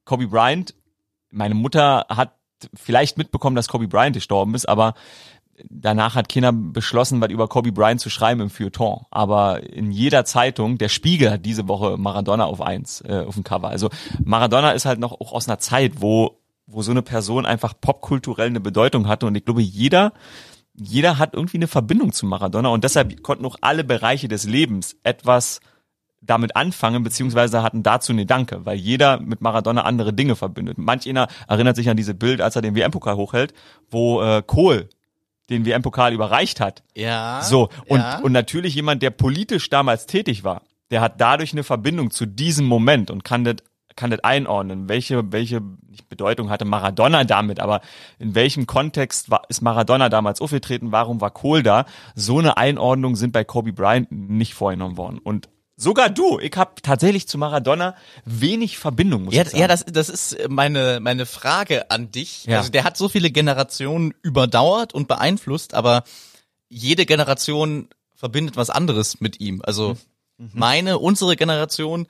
[0.06, 0.75] Kobe Bryant,
[1.30, 2.36] meine Mutter hat
[2.73, 4.93] vielleicht mitbekommen, dass Kobe Bryant gestorben ist, aber
[5.69, 9.06] danach hat keiner beschlossen, was über Kobe Bryant zu schreiben im Feuilleton.
[9.10, 13.43] Aber in jeder Zeitung, der Spiegel hat diese Woche Maradona auf eins, äh, auf dem
[13.43, 13.69] Cover.
[13.69, 13.89] Also
[14.23, 18.47] Maradona ist halt noch auch aus einer Zeit, wo, wo so eine Person einfach popkulturell
[18.47, 19.25] eine Bedeutung hatte.
[19.25, 20.13] Und ich glaube, jeder,
[20.73, 22.69] jeder hat irgendwie eine Verbindung zu Maradona.
[22.69, 25.60] Und deshalb konnten auch alle Bereiche des Lebens etwas
[26.21, 30.77] damit anfangen, beziehungsweise hatten dazu eine Danke, weil jeder mit Maradona andere Dinge verbindet.
[30.77, 33.53] Manch einer erinnert sich an diese Bild, als er den WM-Pokal hochhält,
[33.89, 34.89] wo äh, Kohl
[35.49, 36.84] den WM-Pokal überreicht hat.
[36.95, 37.41] Ja.
[37.41, 38.19] So, und, ja.
[38.19, 42.67] und natürlich jemand, der politisch damals tätig war, der hat dadurch eine Verbindung zu diesem
[42.67, 43.57] Moment und kann das
[43.95, 44.89] kann das einordnen.
[44.89, 45.62] Welche, welche
[46.10, 47.81] Bedeutung hatte Maradona damit, aber
[48.19, 50.91] in welchem Kontext war, ist Maradona damals aufgetreten?
[50.91, 51.86] Warum war Kohl da?
[52.15, 55.19] So eine Einordnung sind bei Kobe Bryant nicht vorgenommen worden.
[55.19, 55.49] Und
[55.82, 56.38] Sogar du.
[56.39, 59.24] Ich habe tatsächlich zu Maradona wenig Verbindung.
[59.24, 59.62] Muss Ja, ich sagen.
[59.62, 62.46] ja, das, das ist meine, meine Frage an dich.
[62.46, 62.60] Ja.
[62.60, 66.04] Also der hat so viele Generationen überdauert und beeinflusst, aber
[66.70, 69.62] jede Generation verbindet was anderes mit ihm.
[69.65, 69.98] Also
[70.38, 70.50] Mhm.
[70.54, 72.06] meine, unsere Generation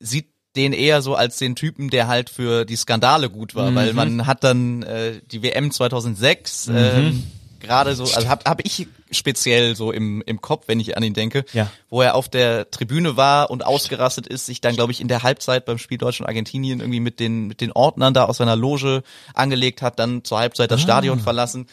[0.00, 3.90] sieht den eher so als den Typen, der halt für die Skandale gut war, weil
[3.90, 3.96] Mhm.
[3.96, 7.22] man hat dann äh, die WM 2006 ähm,
[7.60, 11.14] gerade so, also habe hab ich speziell so im, im Kopf, wenn ich an ihn
[11.14, 11.70] denke, Ja.
[11.88, 15.22] wo er auf der Tribüne war und ausgerastet ist, sich dann, glaube ich, in der
[15.22, 19.02] Halbzeit beim Spiel Deutschland Argentinien irgendwie mit den, mit den Ordnern da aus seiner Loge
[19.34, 21.66] angelegt hat, dann zur Halbzeit das Stadion verlassen.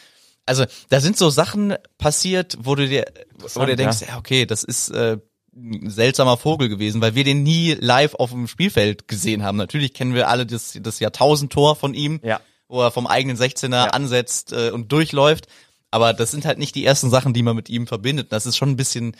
[0.46, 3.04] Also da sind so Sachen passiert, wo du dir,
[3.38, 4.18] wo du dir denkst, ja.
[4.18, 5.16] okay, das ist äh,
[5.56, 9.56] ein seltsamer Vogel gewesen, weil wir den nie live auf dem Spielfeld gesehen haben.
[9.56, 12.40] Natürlich kennen wir alle das, das Jahrtausendtor von ihm, Ja.
[12.68, 15.46] wo er vom eigenen 16er ansetzt äh, und durchläuft.
[15.94, 18.32] Aber das sind halt nicht die ersten Sachen, die man mit ihm verbindet.
[18.32, 19.16] Das ist schon ein bisschen,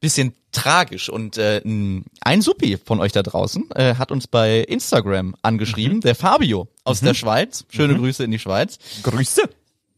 [0.00, 1.08] bisschen tragisch.
[1.08, 6.16] Und äh, ein Suppi von euch da draußen äh, hat uns bei Instagram angeschrieben, der
[6.16, 7.64] Fabio aus der Schweiz.
[7.68, 9.42] Schöne Grüße in die Schweiz Grüße.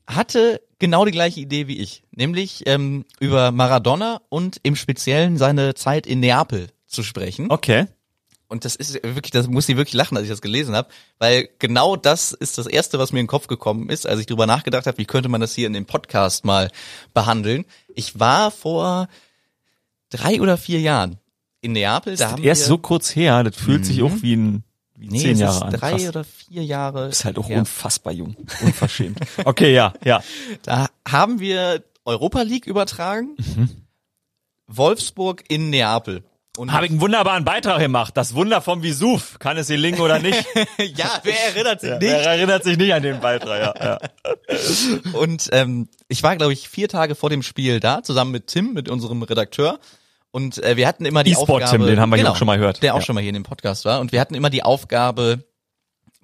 [0.06, 5.72] hatte genau die gleiche Idee wie ich, nämlich ähm, über Maradona und im Speziellen seine
[5.76, 7.46] Zeit in Neapel zu sprechen.
[7.50, 7.86] Okay.
[8.48, 11.50] Und das ist wirklich, das muss ich wirklich lachen, als ich das gelesen habe, weil
[11.58, 14.46] genau das ist das erste, was mir in den Kopf gekommen ist, als ich drüber
[14.46, 16.70] nachgedacht habe, wie könnte man das hier in dem Podcast mal
[17.12, 17.66] behandeln.
[17.94, 19.08] Ich war vor
[20.08, 21.18] drei oder vier Jahren
[21.60, 22.16] in Neapel.
[22.16, 24.64] Da haben Erst so kurz her, das fühlt sich auch wie ein
[24.98, 25.72] wie nee, zehn Jahre an.
[25.74, 26.08] drei Krass.
[26.08, 27.08] oder vier Jahre.
[27.08, 27.60] ist halt auch her.
[27.60, 28.34] unfassbar jung.
[28.60, 29.20] Unverschämt.
[29.44, 30.22] okay, ja, ja.
[30.62, 33.36] Da haben wir Europa League übertragen.
[33.36, 33.70] Mhm.
[34.66, 36.24] Wolfsburg in Neapel.
[36.58, 38.16] Und Habe ich einen wunderbaren Beitrag gemacht.
[38.16, 39.38] Das Wunder vom Vesuv.
[39.38, 40.44] Kann es gelingen oder nicht?
[40.78, 42.10] ja, wer erinnert sich Ja, nicht?
[42.10, 43.76] Wer erinnert sich nicht an den Beitrag?
[43.80, 45.12] Ja, ja.
[45.12, 48.72] Und ähm, ich war, glaube ich, vier Tage vor dem Spiel da, zusammen mit Tim,
[48.74, 49.78] mit unserem Redakteur.
[50.32, 52.36] Und äh, wir hatten immer die E-Sport Aufgabe, Tim, den haben wir hier genau, auch
[52.36, 52.82] schon mal gehört.
[52.82, 53.04] der auch Ja.
[53.04, 54.00] schon mal hier in dem Podcast war.
[54.00, 55.44] Und wir hatten immer die Aufgabe,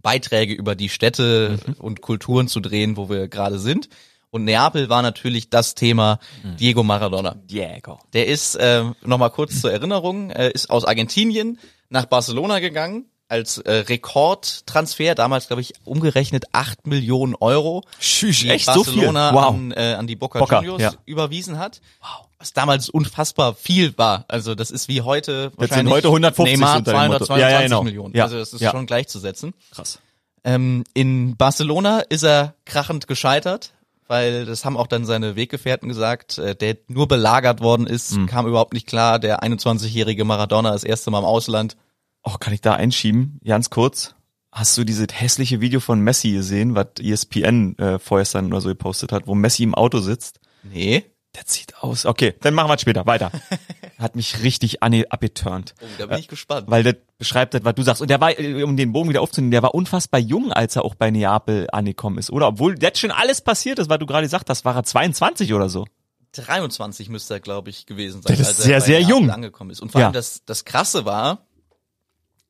[0.03, 1.73] Beiträge über die Städte Mhm.
[1.75, 3.89] und Kulturen zu drehen, wo wir gerade sind.
[4.35, 6.57] Und Neapel war natürlich das Thema Mhm.
[6.57, 7.37] Diego Maradona.
[7.45, 8.01] Diego.
[8.15, 13.59] Der ist, äh, nochmal kurz zur Erinnerung, äh, ist aus Argentinien nach Barcelona gegangen als
[13.59, 18.95] äh, Rekordtransfer, damals glaube ich umgerechnet 8 Millionen Euro, die echt so viel?
[18.95, 19.55] Barcelona Wow.
[19.55, 20.93] an, äh, an die Boca, Boca, Juniors ja.
[21.05, 21.81] überwiesen hat.
[22.01, 22.27] Wow.
[22.39, 24.25] Was damals unfassbar viel war.
[24.27, 27.25] Also das ist wie heute sind wahrscheinlich heute 150 Neymar unter dem Motto.
[27.27, 27.83] 222 Ja, ja, genau.
[27.85, 28.17] Millionen.
[28.17, 29.55] Ja, Also das ist schon gleichzusetzen.
[29.71, 30.01] Krass.
[30.43, 33.73] Ähm, in Barcelona ist er krachend gescheitert,
[34.07, 38.27] weil das haben auch dann seine Weggefährten gesagt, äh, der nur belagert worden ist, Mhm.
[38.27, 39.19] kam überhaupt nicht klar.
[39.19, 41.77] Der 21-jährige Maradona das erste Mal im Ausland.
[42.23, 43.39] Oh, kann ich da einschieben?
[43.45, 44.15] Ganz kurz.
[44.53, 49.11] Hast du dieses hässliche Video von Messi gesehen, was ESPN äh, vorgestern oder so gepostet
[49.13, 50.39] hat, wo Messi im Auto sitzt?
[50.63, 51.05] Nee.
[51.35, 52.07] Der sieht aus.
[52.07, 53.07] Okay, dann machen wir es später.
[53.07, 53.33] Weiter.
[53.99, 55.75] Hat mich richtig abgeturnt.
[55.81, 56.71] Oh, da bin ich gespannt.
[56.71, 58.03] Weil das beschreibt das, was du sagst.
[58.03, 60.85] Und der war, äh, um den Bogen wieder aufzunehmen, der war unfassbar jung, als er
[60.85, 62.49] auch bei Neapel angekommen ist, oder?
[62.49, 65.69] Obwohl jetzt schon alles passiert ist, was du gerade gesagt hast, war er 22 oder
[65.69, 65.87] so.
[66.33, 69.31] 23 müsste er, glaube ich, gewesen sein, Das ist als er sehr, sehr Neapel jung.
[69.31, 69.81] angekommen ist.
[69.81, 70.13] Und vor allem Ja.
[70.13, 71.47] das, das Krasse war,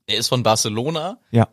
[0.06, 1.48] er ist von Barcelona Ja.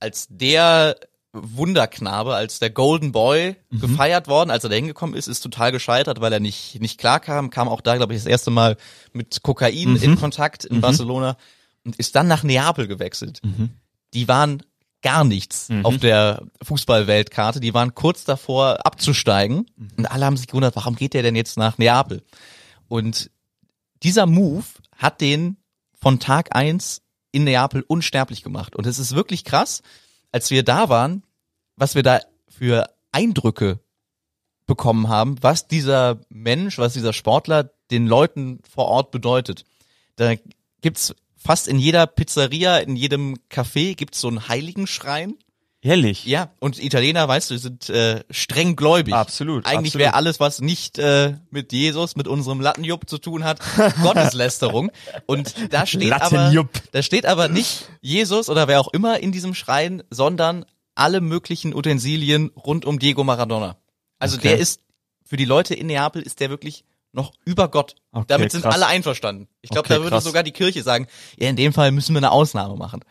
[0.00, 0.96] als der
[1.32, 3.80] Wunderknabe, als der Golden Boy Mhm.
[3.80, 7.20] gefeiert worden, als er da hingekommen ist, ist total gescheitert, weil er nicht, nicht klar
[7.20, 8.76] kam, kam auch da, glaube ich, das erste Mal
[9.12, 10.02] mit Kokain Mhm.
[10.02, 11.36] in Kontakt in Barcelona
[11.84, 13.40] und ist dann nach Neapel gewechselt.
[13.44, 13.70] Mhm.
[14.14, 14.62] Die waren
[15.02, 19.88] gar nichts auf der Fußballweltkarte, die waren kurz davor abzusteigen Mhm.
[19.98, 22.22] und alle haben sich gewundert, warum geht der denn jetzt nach Neapel?
[22.88, 23.30] Und
[24.02, 24.64] dieser Move
[24.96, 25.56] hat den
[26.00, 28.74] von Tag eins in Neapel unsterblich gemacht.
[28.74, 29.82] Und es ist wirklich krass,
[30.32, 31.22] als wir da waren,
[31.76, 33.80] was wir da für Eindrücke
[34.66, 39.64] bekommen haben, was dieser Mensch, was dieser Sportler den Leuten vor Ort bedeutet.
[40.16, 40.34] Da
[40.82, 45.36] gibt's fast in jeder Pizzeria, in jedem Café gibt's so einen Heiligenschrein.
[45.80, 46.24] Ehrlich?
[46.26, 49.14] Ja, und Italiener, weißt du, sind äh, streng gläubig.
[49.14, 53.60] Absolut, Eigentlich wäre alles, was nicht äh, mit Jesus, mit unserem Lattenjupp zu tun hat,
[54.02, 54.90] Gotteslästerung.
[55.26, 56.52] Und da steht aber,
[56.90, 60.64] da steht aber nicht Jesus oder wer auch immer in diesem Schrein, sondern
[60.96, 63.76] alle möglichen Utensilien rund um Diego Maradona.
[64.18, 64.48] Also Okay.
[64.48, 64.80] der ist
[65.24, 67.94] für die Leute in Neapel ist der wirklich noch über Gott.
[68.10, 68.74] Okay, Damit sind krass.
[68.74, 69.46] alle einverstanden.
[69.62, 70.24] Ich glaube, Okay, da würde krass.
[70.24, 71.06] sogar die Kirche sagen,
[71.38, 73.04] ja, in dem Fall müssen wir eine Ausnahme machen.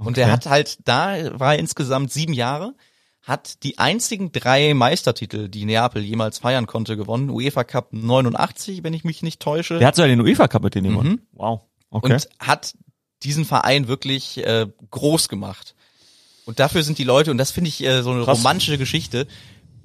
[0.00, 0.22] Und Okay.
[0.22, 2.74] er hat halt, da war er insgesamt sieben Jahre,
[3.22, 7.28] hat die einzigen drei Meistertitel, die Neapel jemals feiern konnte, gewonnen.
[7.30, 9.78] UEFA Cup 89, wenn ich mich nicht täusche.
[9.78, 11.26] Der hat sogar den UEFA Cup mit denen gewonnen.
[11.32, 11.60] Wow.
[11.90, 12.14] Okay.
[12.14, 12.74] Und hat
[13.22, 15.74] diesen Verein wirklich äh, groß gemacht.
[16.46, 18.38] Und dafür sind die Leute, und das finde ich äh, so eine Krass.
[18.38, 19.26] romantische Geschichte,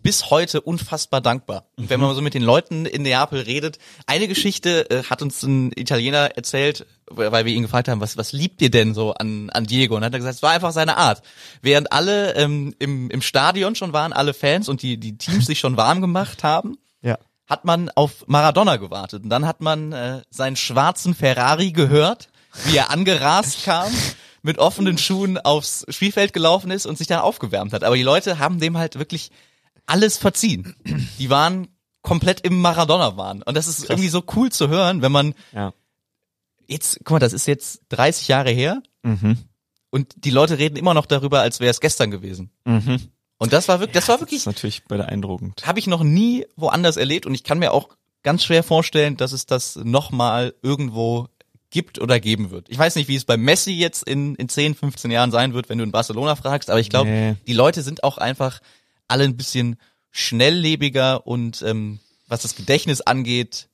[0.05, 1.65] bis heute unfassbar dankbar.
[1.77, 5.41] Und wenn man so mit den Leuten in Neapel redet, eine Geschichte äh, hat uns
[5.41, 9.49] ein Italiener erzählt, weil wir ihn gefragt haben, was, was liebt ihr denn so an,
[9.49, 9.95] an Diego?
[9.95, 11.23] Und dann hat er gesagt, es war einfach seine Art.
[11.63, 15.59] Während alle ähm, im, im Stadion schon waren, alle Fans und die, die Teams sich
[15.59, 17.17] schon warm gemacht haben, Ja.
[17.47, 19.23] hat man auf Maradona gewartet.
[19.23, 22.29] Und dann hat man äh, seinen schwarzen Ferrari gehört,
[22.65, 23.91] wie er angerast kam,
[24.43, 27.83] mit offenen Schuhen aufs Spielfeld gelaufen ist und sich dann aufgewärmt hat.
[27.83, 29.31] Aber die Leute haben dem halt wirklich
[29.85, 30.75] alles verziehen.
[31.19, 31.67] Die waren
[32.01, 33.41] komplett im Maradona-Wahn.
[33.43, 35.73] Und das ist irgendwie so cool zu hören, wenn man Ja.
[36.67, 39.37] jetzt, guck mal, das ist jetzt 30 Jahre her Mhm.
[39.91, 42.51] und die Leute reden immer noch darüber, als wäre es gestern gewesen.
[42.65, 42.99] Mhm.
[43.37, 45.65] Und das war wirklich, das war Das wirklich ist natürlich beeindruckend.
[45.67, 47.89] habe ich noch nie woanders erlebt und ich kann mir auch
[48.23, 51.27] ganz schwer vorstellen, dass es das nochmal irgendwo
[51.69, 52.69] gibt oder geben wird.
[52.69, 55.67] Ich weiß nicht, wie es bei Messi jetzt in, in 10, 15 Jahren sein wird,
[55.69, 57.35] wenn du in Barcelona fragst, aber ich glaube, Nee.
[57.47, 58.61] die Leute sind auch einfach
[59.07, 59.77] alle ein bisschen
[60.11, 63.67] schnelllebiger und ähm, was das Gedächtnis angeht,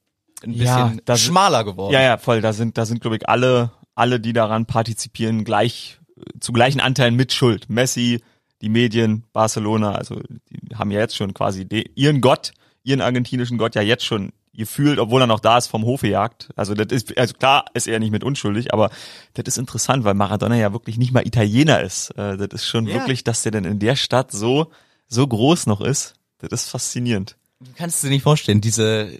[0.44, 1.94] ein Ja, bisschen das- schmaler geworden.
[1.94, 2.41] Ja, ja, voll.
[2.41, 6.80] Da sind, da sind, glaube ich, alle, alle, die daran partizipieren, gleich äh, zu gleichen
[6.82, 7.70] Anteilen mit Schuld.
[7.70, 8.22] Messi,
[8.62, 13.58] die Medien, Barcelona, also die haben ja jetzt schon quasi de, ihren Gott, ihren argentinischen
[13.58, 16.50] Gott ja jetzt schon gefühlt, obwohl er noch da ist, vom Hofe jagt.
[16.56, 18.89] Also das ist, also klar ist er nicht mit unschuldig, aber
[19.34, 22.10] das ist interessant, weil Maradona ja wirklich nicht mal Italiener ist.
[22.17, 22.96] Äh, Das ist schon Ja.
[22.96, 24.72] wirklich, dass der denn in der Stadt so,
[25.12, 26.15] so groß noch ist.
[26.39, 27.36] Das ist faszinierend.
[27.60, 29.19] Du kannst dir nicht vorstellen, diese,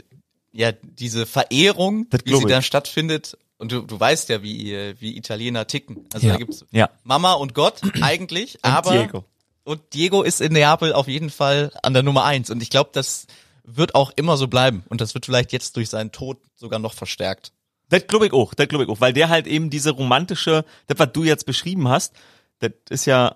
[0.52, 2.46] ja, diese Verehrung, Das wie sie ich.
[2.48, 3.38] dann stattfindet.
[3.60, 6.08] Und du, du weißt ja, wie, äh, wie Italiener ticken.
[6.14, 6.34] Also Ja.
[6.34, 6.90] da gibt's Ja.
[7.04, 9.26] Mama und Gott eigentlich, aber Diego.
[9.64, 12.50] und Diego ist in Neapel auf jeden Fall an der Nummer eins.
[12.50, 13.28] Und ich glaube, das
[13.64, 14.84] wird auch immer so bleiben.
[14.90, 17.52] Und das wird vielleicht jetzt durch seinen Tod sogar noch verstärkt.
[17.90, 20.98] Das glaube ich auch, das glaube ich auch, weil der halt eben diese romantische, das
[20.98, 22.14] was du jetzt beschrieben hast,
[22.60, 23.36] das ist ja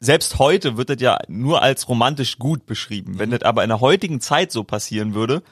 [0.00, 3.18] selbst heute wird das ja nur als romantisch gut beschrieben.
[3.18, 5.42] Wenn das aber in der heutigen Zeit so passieren würde,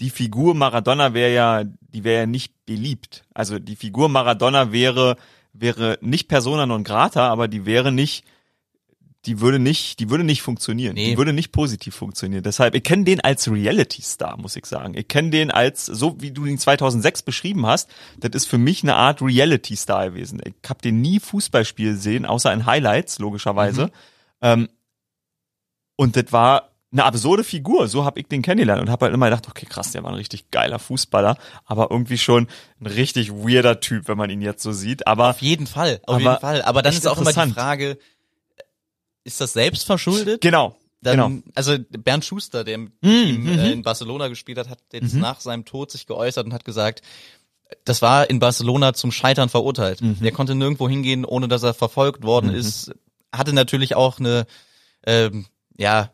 [0.00, 3.24] die Figur Maradona wäre ja, die wäre ja nicht beliebt.
[3.34, 5.16] Also die Figur Maradona wäre
[5.54, 8.24] wäre nicht persona non grata, aber die wäre nicht
[9.26, 10.94] die würde nicht, die würde nicht funktionieren.
[10.94, 11.10] Nee.
[11.10, 12.42] Die würde nicht positiv funktionieren.
[12.42, 14.94] Deshalb, ich kenne den als Reality-Star, muss ich sagen.
[14.96, 18.82] Ich kenne den als, so wie du ihn 2006 beschrieben hast, das ist für mich
[18.82, 20.40] eine Art Reality-Star gewesen.
[20.44, 23.90] Ich habe den nie Fußballspiel sehen, außer in Highlights, logischerweise.
[24.42, 24.68] Ähm,
[25.96, 29.26] und das war eine absurde Figur, so habe ich den kennengelernt und habe halt immer
[29.26, 32.46] gedacht, okay, krass, der war ein richtig geiler Fußballer, aber irgendwie schon
[32.80, 35.06] ein richtig weirder Typ, wenn man ihn jetzt so sieht.
[35.08, 36.62] Aber Auf jeden Fall, auf Aber jeden Fall.
[36.62, 37.52] Aber dann ist auch immer die.
[37.52, 37.98] Frage,
[39.24, 40.40] ist das selbst verschuldet?
[40.40, 41.42] genau, Dann, genau.
[41.54, 43.72] Also Bernd Schuster, der mit Mhm, ihm äh, mhm.
[43.72, 47.02] in Barcelona gespielt hat, hat jetzt nach seinem Tod sich geäußert und hat gesagt,
[47.84, 50.00] das war in Barcelona zum Scheitern verurteilt.
[50.00, 50.18] Mhm.
[50.20, 52.92] Der konnte nirgendwo hingehen, ohne dass er verfolgt worden ist.
[53.34, 54.46] Hatte natürlich auch eine,
[55.06, 56.10] ähm, ja,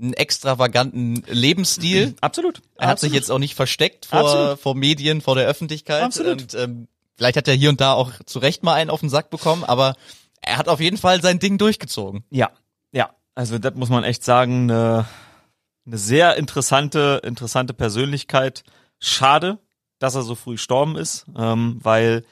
[0.00, 2.14] einen extravaganten Lebensstil.
[2.20, 2.62] Absolut.
[2.76, 4.60] Er hat sich jetzt auch nicht versteckt vor, Absolut.
[4.60, 6.02] vor Medien, vor der Öffentlichkeit.
[6.02, 6.40] Absolut.
[6.42, 9.10] Und ähm, vielleicht hat er hier und da auch zu Recht mal einen auf den
[9.10, 9.94] Sack bekommen, aber
[10.42, 12.24] er hat auf jeden Fall sein Ding durchgezogen.
[12.30, 12.50] Ja,
[12.92, 13.10] ja.
[13.34, 15.06] Also das muss man echt sagen, eine,
[15.86, 18.64] eine sehr interessante, interessante Persönlichkeit.
[18.98, 19.58] Schade,
[19.98, 22.24] dass er so früh gestorben ist, ähm, weil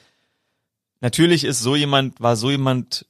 [0.99, 3.05] natürlich ist so jemand, war so jemand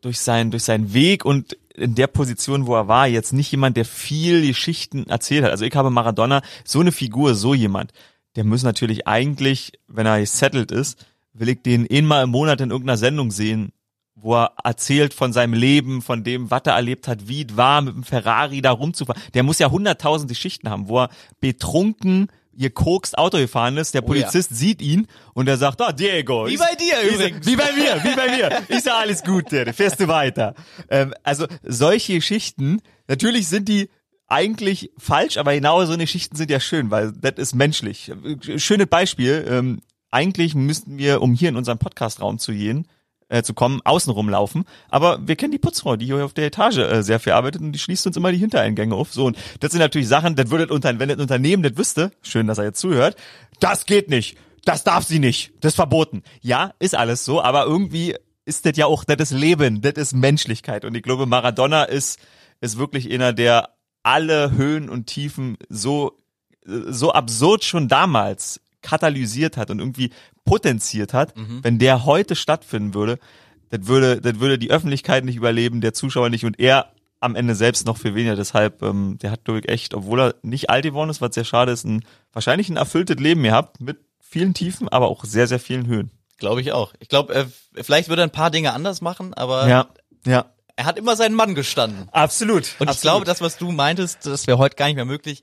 [0.00, 3.76] durch sein, durch seinen Weg und in der Position, wo er war, jetzt nicht jemand,
[3.76, 5.50] der viel Geschichten erzählt hat.
[5.50, 7.92] Also ich habe Maradona, so eine Figur, so jemand,
[8.36, 12.70] der muss natürlich eigentlich, wenn er gesettelt ist, will ich den einmal im Monat in
[12.70, 13.72] irgendeiner Sendung sehen,
[14.22, 17.82] wo er erzählt von seinem Leben, von dem, was er erlebt hat, wie es war,
[17.82, 19.20] mit dem Ferrari da rumzufahren.
[19.34, 24.06] Der muss ja hunderttausend Geschichten haben, wo er betrunken gekokst Auto gefahren ist, der Oh
[24.06, 24.08] ja.
[24.08, 26.46] Polizist sieht ihn und er sagt, ah, Diego.
[26.46, 27.46] Wie bei dir übrigens.
[27.46, 28.62] Wie bei mir, wie bei mir.
[28.68, 30.54] Ich sag alles Gute, fährst du weiter.
[30.88, 33.88] Ähm, also solche Geschichten, natürlich sind die
[34.26, 38.12] eigentlich falsch, aber genau so eine Geschichten sind ja schön, weil das ist menschlich.
[38.56, 39.80] Schönes Beispiel, ähm,
[40.10, 42.86] eigentlich müssten wir, um hier in unseren Podcastraum zu gehen,
[43.32, 44.64] äh, zu kommen, außen rumlaufen.
[44.90, 47.72] Aber wir kennen die Putzfrau, die hier auf der Etage äh, sehr viel arbeitet und
[47.72, 49.12] die schließt uns immer die Hintereingänge auf.
[49.12, 52.46] So, und das sind natürlich Sachen, das würde unter, wenn das Unternehmen das wüsste, schön,
[52.46, 53.16] dass er jetzt zuhört,
[53.58, 54.36] das geht nicht.
[54.64, 55.52] Das darf sie nicht.
[55.60, 56.22] Das ist verboten.
[56.40, 58.14] Ja, ist alles so, aber irgendwie
[58.44, 60.84] ist das ja auch, das ist Leben, das ist Menschlichkeit.
[60.84, 62.20] Und ich glaube, Maradona ist,
[62.60, 63.70] ist wirklich einer, der
[64.02, 66.18] alle Höhen und Tiefen so,
[66.64, 70.10] so absurd schon damals katalysiert hat und irgendwie
[70.44, 73.18] potenziert hat, wenn der heute stattfinden würde,
[73.70, 77.54] das würde, das würde die Öffentlichkeit nicht überleben, der Zuschauer nicht und er am Ende
[77.54, 78.36] selbst noch viel weniger.
[78.36, 81.44] Deshalb, ähm, der hat, glaube ich, echt, obwohl er nicht alt geworden ist, was sehr
[81.44, 85.60] schade ist, ein, wahrscheinlich ein erfülltes Leben gehabt mit vielen Tiefen, aber auch sehr, sehr
[85.60, 86.10] vielen Höhen.
[86.38, 86.92] Glaube ich auch.
[86.98, 87.46] Ich glaube, äh,
[87.82, 89.86] vielleicht würde er ein paar Dinge anders machen, aber Ja,
[90.26, 90.46] ja.
[90.74, 92.08] er hat immer seinen Mann gestanden.
[92.10, 92.74] Absolut.
[92.80, 95.42] Und ich glaube, das, was du meintest, das wäre heute gar nicht mehr möglich.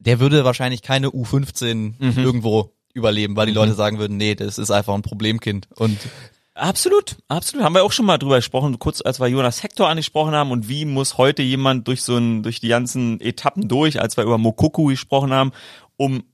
[0.00, 4.70] Der würde wahrscheinlich keine U15 irgendwo überleben, weil die Leute sagen würden, nee, das ist
[4.70, 5.68] einfach ein Problemkind.
[5.76, 5.98] Und
[6.60, 7.64] Absolut, absolut.
[7.64, 10.68] Haben wir auch schon mal drüber gesprochen, kurz als wir Jonas Hector angesprochen haben und
[10.68, 14.36] wie muss heute jemand durch so ein, durch die ganzen Etappen durch, als wir über
[14.36, 15.52] Mokoku gesprochen haben,
[15.96, 16.24] um,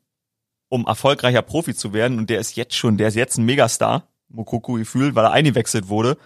[0.69, 2.19] um erfolgreicher Profi zu werden.
[2.19, 5.89] Und der ist jetzt schon, der ist jetzt ein Megastar, Mokoku gefühlt, weil er eingewechselt
[5.89, 6.17] wurde.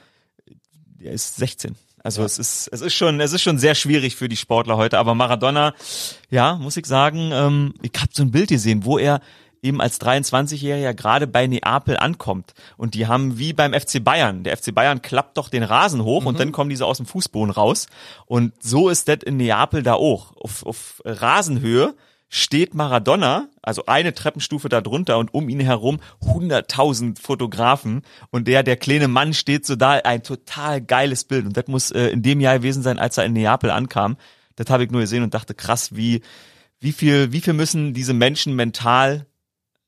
[1.00, 1.74] Der ist 16.
[2.02, 4.98] Also es ist, es ist schon, es ist schon sehr schwierig für die Sportler heute.
[4.98, 5.74] Aber Maradona,
[6.30, 9.20] ja, muss ich sagen, ähm, ich habe so ein Bild gesehen, wo er
[9.62, 12.54] eben als 23-Jähriger gerade bei Neapel ankommt.
[12.76, 14.44] Und die haben wie beim FC Bayern.
[14.44, 17.52] Der FC Bayern klappt doch den Rasen hoch und dann kommen diese aus dem Fußboden
[17.52, 17.86] raus.
[18.26, 20.36] Und so ist das in Neapel da auch.
[20.36, 21.94] Auf, auf Rasenhöhe
[22.32, 28.62] steht Maradona, also eine Treppenstufe da drunter und um ihn herum 100.000 Fotografen und der,
[28.62, 32.22] der kleine Mann steht so da, ein total geiles Bild und das muss äh, in
[32.22, 34.16] dem Jahr gewesen sein, als er in Neapel ankam.
[34.54, 36.22] Das habe ich nur gesehen und dachte, krass, wie,
[36.78, 39.26] wie viel, wie viel müssen diese Menschen mental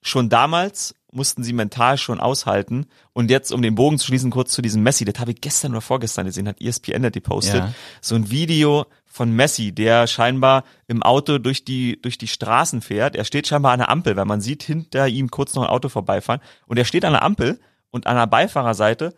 [0.03, 2.87] schon damals mussten sie mental schon aushalten.
[3.13, 5.73] Und jetzt, um den Bogen zu schließen, kurz zu diesem Messi, das habe ich gestern
[5.73, 7.57] oder vorgestern gesehen, hat ESPN das gepostet.
[7.57, 7.75] Ja.
[8.01, 13.15] So ein Video von Messi, der scheinbar im Auto durch die, durch die Straßen fährt.
[13.15, 15.91] Er steht scheinbar an der Ampel, weil man sieht hinter ihm kurz noch ein Auto
[15.91, 16.41] vorbeifahren.
[16.67, 19.15] Und er steht an der Ampel und an der Beifahrerseite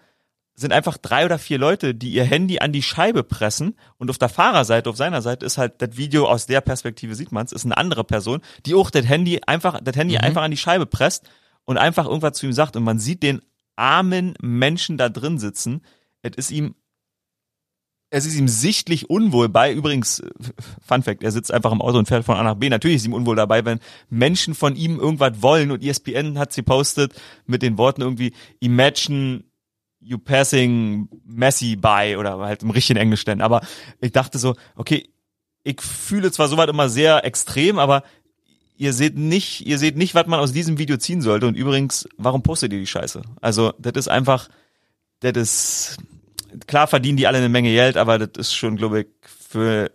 [0.57, 4.18] sind einfach drei oder vier Leute, die ihr Handy an die Scheibe pressen und auf
[4.18, 7.64] der Fahrerseite, auf seiner Seite ist halt das Video aus der Perspektive sieht man's, ist
[7.64, 11.28] eine andere Person, die auch das Handy einfach, das Handy einfach an die Scheibe presst
[11.64, 13.42] und einfach irgendwas zu ihm sagt und man sieht den
[13.74, 15.83] armen Menschen da drin sitzen.
[16.22, 16.76] Es ist ihm
[18.10, 19.72] es ist ihm sichtlich unwohl bei.
[19.72, 20.30] Übrigens, äh,
[20.86, 22.68] Fun Fact, er sitzt einfach im Auto und fährt von A nach B.
[22.68, 26.62] Natürlich ist ihm unwohl dabei, wenn Menschen von ihm irgendwas wollen und ESPN hat sie
[26.62, 27.14] postet
[27.46, 29.44] mit den Worten irgendwie Imagine
[30.00, 33.40] you passing Messi by oder halt im richtigen Englisch denn.
[33.40, 33.62] Aber
[34.00, 35.08] ich dachte so, okay,
[35.64, 38.02] ich fühle zwar soweit immer sehr extrem, aber
[38.76, 41.46] ihr seht nicht, ihr seht nicht, was man aus diesem Video ziehen sollte.
[41.46, 43.22] Und übrigens, warum postet ihr die Scheiße?
[43.40, 44.48] Also, das ist einfach,
[45.20, 45.98] das ist,
[46.66, 49.06] klar verdienen die alle eine Menge Geld, aber das ist schon, glaube ich,
[49.48, 49.90] für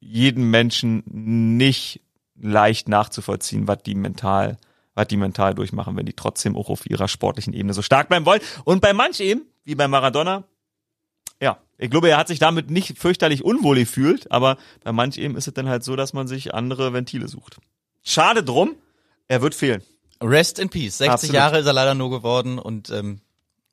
[0.00, 2.00] jeden Menschen nicht
[2.40, 4.58] leicht nachzuvollziehen, was die mental,
[4.94, 8.26] was die mental durchmachen, wenn die trotzdem auch auf ihrer sportlichen Ebene so stark bleiben
[8.26, 8.40] wollen.
[8.64, 10.44] Und bei manch eben, wie bei Maradona,
[11.40, 15.36] ja, ich glaube, er hat sich damit nicht fürchterlich unwohl gefühlt, aber bei manch eben
[15.36, 17.58] ist es dann halt so, dass man sich andere Ventile sucht.
[18.02, 18.74] Schade drum,
[19.28, 19.82] er wird fehlen.
[20.20, 20.98] Rest in Peace.
[20.98, 21.34] 60 Absolut.
[21.34, 23.20] Jahre ist er leider nur geworden und ähm,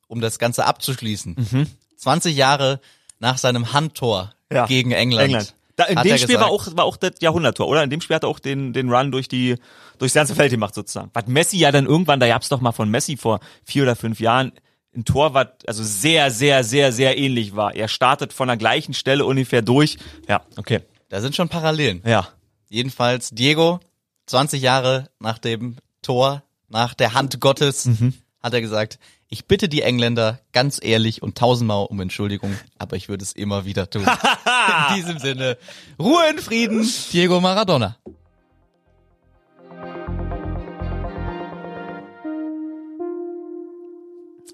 [0.06, 1.34] um das Ganze abzuschließen.
[1.36, 1.66] Mhm.
[1.96, 2.80] 20 Jahre
[3.18, 4.66] nach seinem Handtor Ja.
[4.66, 5.24] gegen England.
[5.28, 5.54] England.
[5.76, 6.68] Da, in dem Spiel war gesagt.
[6.70, 7.82] auch, war auch das Jahrhunderttor, oder?
[7.82, 9.56] In dem Spiel hat er auch den, den Run durch die,
[9.98, 11.10] durchs ganze Feld gemacht sozusagen.
[11.12, 14.18] Was Messi ja dann irgendwann, da gab's doch mal von Messi vor vier oder fünf
[14.18, 14.52] Jahren
[14.96, 17.74] ein Tor, was also sehr, sehr, sehr, sehr ähnlich war.
[17.74, 19.98] Er startet von der gleichen Stelle ungefähr durch.
[20.26, 20.80] Ja, okay.
[21.10, 22.00] Da sind schon Parallelen.
[22.06, 22.28] Ja.
[22.70, 23.78] Jedenfalls Diego,
[24.26, 28.14] 20 Jahre nach dem Tor, nach der Hand Gottes, Mhm.
[28.42, 28.98] hat er gesagt,
[29.28, 33.64] ich bitte die Engländer ganz ehrlich und tausendmal um Entschuldigung, aber ich würde es immer
[33.64, 34.02] wieder tun.
[34.88, 35.58] in diesem Sinne,
[35.98, 37.96] Ruhe in Frieden, Diego Maradona.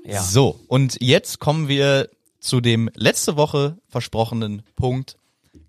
[0.05, 0.23] Ja.
[0.23, 2.09] So, und jetzt kommen wir
[2.41, 5.17] zu dem letzte Woche versprochenen Punkt.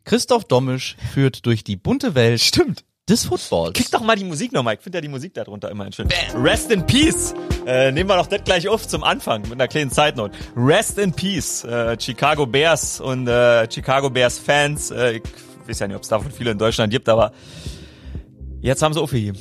[0.06, 2.84] Christoph Dommisch führt durch die bunte Welt Stimmt.
[3.10, 3.74] Des Footballs.
[3.74, 4.76] Kick doch mal die Musik nochmal.
[4.76, 6.08] Ich finde ja die Musik darunter immerhin schön.
[6.36, 7.34] Rest in Peace.
[7.66, 10.38] Äh, nehmen wir doch das gleich auf zum Anfang mit einer kleinen Side Note.
[10.56, 11.66] Rest in Peace.
[11.66, 14.92] Äh, Chicago Bears und äh, Chicago Bears Fans.
[14.92, 15.24] Äh, ich
[15.68, 17.34] weiß ja nicht, ob es davon viele in Deutschland gibt, aber
[18.62, 19.38] jetzt haben sie aufgegeben.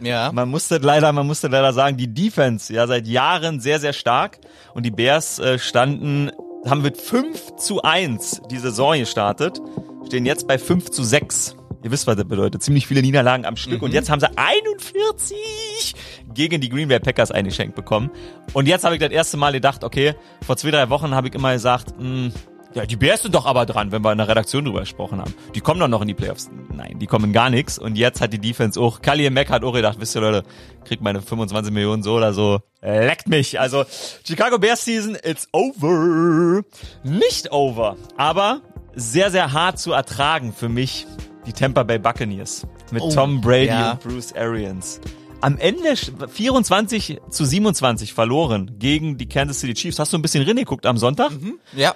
[0.00, 0.32] Ja.
[0.32, 4.38] Man musste leider, man musste leider sagen, die Defense ja seit Jahren sehr, sehr stark
[4.72, 6.30] und die Bears äh, standen,
[6.66, 9.60] haben mit 5 zu 1 die Saison gestartet,
[10.06, 11.56] stehen jetzt bei 5 zu 6.
[11.84, 12.62] Ihr wisst, was das bedeutet.
[12.62, 13.82] Ziemlich viele Niederlagen am Stück.
[13.82, 15.94] Und jetzt haben sie 41
[16.32, 18.10] gegen die Green Bay Packers eingeschenkt bekommen.
[18.54, 20.14] Und jetzt habe ich das erste Mal gedacht, okay,
[20.46, 22.30] vor zwei, drei Wochen habe ich immer gesagt, mh,
[22.72, 25.34] ja, die Bears sind doch aber dran, wenn wir in der Redaktion drüber gesprochen haben.
[25.54, 26.50] Die kommen doch noch in die Playoffs.
[26.72, 27.78] Nein, die kommen gar nichts.
[27.78, 30.42] Und jetzt hat die Defense auch, Kali Mack hat auch gedacht, wisst ihr Leute,
[30.86, 32.60] kriegt meine 25 Millionen so oder so.
[32.80, 33.60] Leckt mich.
[33.60, 33.84] Also,
[34.26, 36.62] Chicago Bears Season, it's over.
[37.04, 38.62] Nicht over, aber
[38.94, 41.06] sehr, sehr hart zu ertragen für mich,
[41.46, 42.66] die Tampa Bay Buccaneers.
[42.90, 43.92] Mit Oh, Tom Brady ja.
[43.92, 45.00] und Bruce Arians.
[45.40, 49.98] Am Ende sch- 24 zu 27 verloren gegen die Kansas City Chiefs.
[49.98, 51.32] Hast du ein bisschen reingeguckt am Sonntag?
[51.74, 51.94] Ja.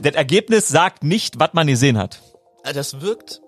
[0.00, 2.22] das Ergebnis sagt nicht, was man gesehen hat.
[2.72, 3.40] Das wirkt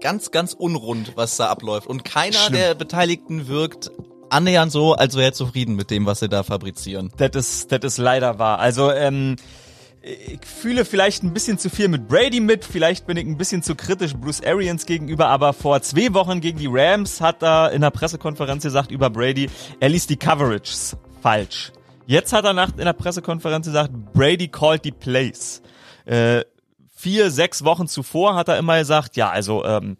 [0.00, 1.86] ganz, ganz unrund, was da abläuft.
[1.86, 2.54] Und keiner Schlimm.
[2.58, 3.90] der Beteiligten wirkt
[4.30, 7.12] annähernd so, als wäre er zufrieden mit dem, was sie da fabrizieren.
[7.18, 8.58] Das ist, das ist leider wahr.
[8.58, 9.36] Also, ähm,
[10.02, 13.62] ich fühle vielleicht ein bisschen zu viel mit Brady mit, vielleicht bin ich ein bisschen
[13.62, 17.82] zu kritisch Bruce Arians gegenüber, aber vor zwei Wochen gegen die Rams hat er in
[17.82, 19.48] der Pressekonferenz gesagt über Brady,
[19.78, 21.72] er liest die Coverages falsch.
[22.06, 25.62] Jetzt hat er nach, in der Pressekonferenz gesagt, Brady called die Plays.
[26.04, 26.42] Äh,
[26.94, 29.96] vier, sechs Wochen zuvor hat er immer gesagt, ja, also ähm,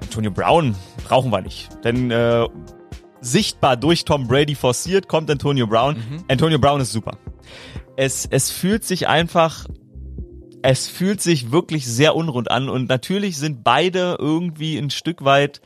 [0.00, 0.74] Antonio Brown
[1.04, 1.68] brauchen wir nicht.
[1.84, 2.46] Denn äh,
[3.20, 5.96] sichtbar durch Tom Brady forciert kommt Antonio Brown.
[5.96, 6.24] Mhm.
[6.28, 7.18] Antonio Brown ist super.
[7.96, 9.66] Es, es fühlt sich einfach,
[10.62, 15.60] es fühlt sich wirklich sehr unrund an und natürlich sind beide irgendwie ein Stück weit,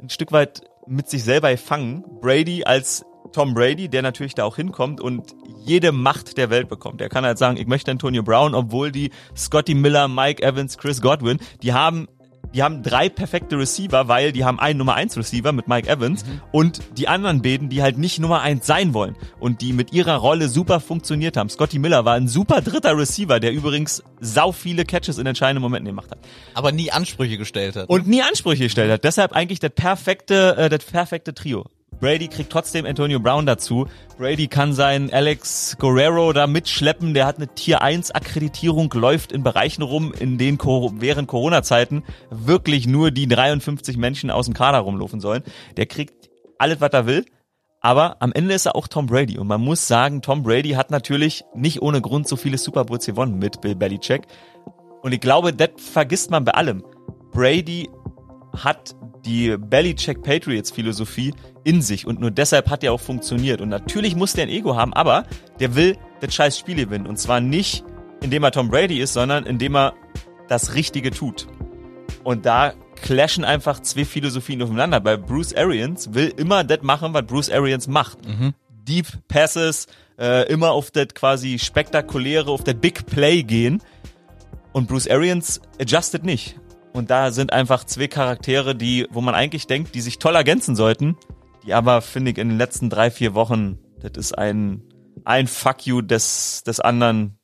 [0.00, 2.04] ein Stück weit mit sich selber gefangen.
[2.20, 5.34] Brady als Tom Brady, der natürlich da auch hinkommt und
[5.64, 7.00] jede Macht der Welt bekommt.
[7.00, 11.00] Er kann halt sagen, ich möchte Antonio Brown, obwohl die Scotty Miller, Mike Evans, Chris
[11.00, 12.08] Godwin, die haben
[12.54, 16.24] die haben drei perfekte Receiver, weil die haben einen Nummer 1 Receiver mit Mike Evans
[16.24, 16.40] mhm.
[16.52, 20.16] und die anderen beiden, die halt nicht Nummer 1 sein wollen und die mit ihrer
[20.16, 21.48] Rolle super funktioniert haben.
[21.48, 25.86] Scotty Miller war ein super dritter Receiver, der übrigens sau viele Catches in entscheidenden Momenten
[25.86, 26.18] gemacht hat.
[26.54, 27.88] Aber nie Ansprüche gestellt hat.
[27.88, 29.04] Und nie Ansprüche gestellt hat.
[29.04, 31.66] Deshalb eigentlich das perfekte, äh, das perfekte Trio.
[31.98, 33.86] Brady kriegt trotzdem Antonio Brown dazu.
[34.16, 37.14] Brady kann seinen Alex Guerrero da mitschleppen.
[37.14, 42.86] Der hat eine Tier 1 Akkreditierung, läuft in Bereichen rum, in denen während Corona-Zeiten wirklich
[42.86, 45.42] nur die 53 Menschen aus dem Kader rumlaufen sollen.
[45.76, 47.24] Der kriegt alles, was er will.
[47.82, 49.38] Aber am Ende ist er auch Tom Brady.
[49.38, 53.06] Und man muss sagen, Tom Brady hat natürlich nicht ohne Grund so viele Super Bowls
[53.06, 54.22] gewonnen mit Bill Belichick.
[55.02, 56.84] Und ich glaube, das vergisst man bei allem.
[57.32, 57.88] Brady
[58.56, 63.60] hat die Belichick Patriots Philosophie in sich und nur deshalb hat er auch funktioniert.
[63.60, 65.24] Und natürlich muss der ein Ego haben, aber
[65.58, 67.06] der will das scheiß Spiel gewinnen.
[67.06, 67.84] Und zwar nicht,
[68.22, 69.94] indem er Tom Brady ist, sondern indem er
[70.48, 71.46] das Richtige tut.
[72.24, 75.02] Und da clashen einfach zwei Philosophien aufeinander.
[75.04, 78.26] Weil Bruce Arians will immer das machen, was Bruce Arians macht.
[78.26, 78.54] Mhm.
[78.68, 79.86] Deep Passes,
[80.18, 83.82] äh, immer auf das quasi spektakuläre, auf das Big Play gehen.
[84.72, 86.56] Und Bruce Arians adjusted nicht.
[86.92, 90.74] Und da sind einfach zwei Charaktere, die, wo man eigentlich denkt, die sich toll ergänzen
[90.74, 91.16] sollten,
[91.64, 94.82] die aber, finde ich, in den letzten drei, vier Wochen, das ist ein,
[95.24, 97.38] ein Fuck you des, des anderen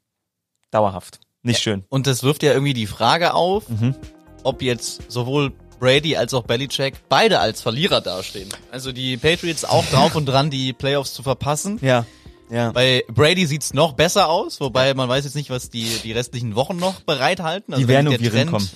[0.71, 1.21] dauerhaft.
[1.43, 1.85] Nicht schön.
[1.89, 3.95] Und das wirft ja irgendwie die Frage auf, mhm.
[4.43, 8.49] ob jetzt sowohl Brady als auch Belichick beide als Verlierer dastehen.
[8.73, 11.79] Also die Patriots auch drauf und dran, die Playoffs zu verpassen.
[11.83, 12.05] Ja.
[12.51, 12.71] Ja.
[12.71, 16.55] Bei Brady sieht's noch besser aus, wobei man weiß jetzt nicht, was die, die restlichen
[16.55, 17.75] Wochen noch bereithalten.
[17.75, 18.71] Also die werden irgendwie Trend, rinkommen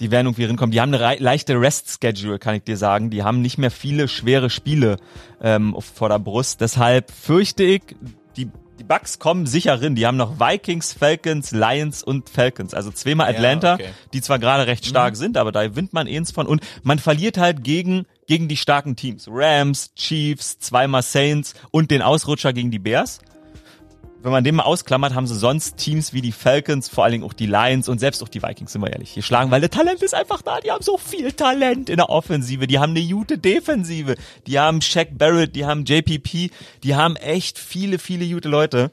[0.00, 0.70] die werden irgendwie rinkommen.
[0.70, 3.10] Die haben eine leichte Rest-Schedule, kann ich dir sagen.
[3.10, 4.98] Die haben nicht mehr viele schwere Spiele
[5.40, 6.60] ähm, vor der Brust.
[6.60, 7.82] Deshalb fürchte ich,
[8.36, 9.94] die, die Bucks kommen sicher rin.
[9.94, 12.74] Die haben noch Vikings, Falcons, Lions und Falcons.
[12.74, 13.88] Also zweimal Atlanta, ja, okay.
[14.12, 15.18] die zwar gerade recht stark mhm.
[15.18, 16.46] sind, aber da gewinnt man eins von.
[16.46, 19.28] Und man verliert halt gegen, gegen die starken Teams.
[19.30, 23.20] Rams, Chiefs, zweimal Saints und den Ausrutscher gegen die Bears
[24.26, 27.24] wenn man den mal ausklammert, haben sie sonst Teams wie die Falcons, vor allen Dingen
[27.24, 30.02] auch die Lions und selbst auch die Vikings, sind wir ehrlich, geschlagen, weil der Talent
[30.02, 30.60] ist einfach da.
[30.60, 34.16] Die haben so viel Talent in der Offensive, die haben eine gute Defensive,
[34.48, 36.50] die haben Shaq Barrett, die haben JPP,
[36.82, 38.90] die haben echt viele, viele gute Leute.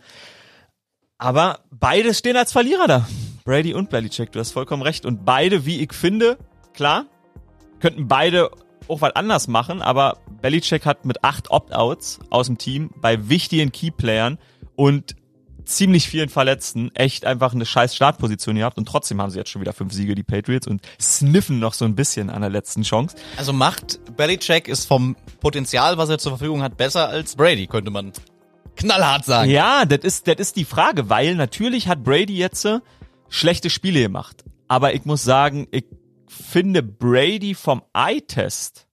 [1.17, 3.07] Aber beide stehen als Verlierer da.
[3.43, 5.03] Brady und Belichick, du hast vollkommen recht.
[5.03, 6.37] Und beide, wie ich finde,
[6.75, 7.07] klar,
[7.79, 8.51] könnten beide
[8.87, 13.71] auch was anders machen, aber Belichick hat mit acht Opt-outs aus dem Team bei wichtigen
[13.71, 14.37] Keyplayern
[14.75, 15.15] und
[15.65, 19.61] ziemlich vielen Verletzten echt einfach eine scheiß Startposition gehabt und trotzdem haben sie jetzt schon
[19.61, 23.15] wieder fünf Siege, die Patriots, und sniffen noch so ein bisschen an der letzten Chance.
[23.37, 27.91] Also macht Belichick ist vom Potenzial, was er zur Verfügung hat, besser als Brady, könnte
[27.91, 28.11] man
[28.75, 29.49] knallhart sagen.
[29.49, 32.79] Ja, das ist, das ist die Frage, weil natürlich hat Brady jetzt äh,
[33.29, 34.43] schlechte Spiele gemacht.
[34.67, 35.85] Aber ich muss sagen, ich
[36.27, 38.87] finde Brady vom Eye-Test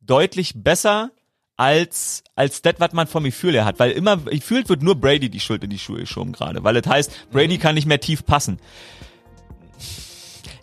[0.00, 1.10] deutlich besser
[1.56, 3.78] als als das, was man vom Gefühl her hat.
[3.78, 6.64] Weil immer, gefühlt wird nur Brady die Schuld in die Schuhe geschoben gerade.
[6.64, 7.60] Weil es heißt, Brady mhm.
[7.60, 8.58] kann nicht mehr tief passen.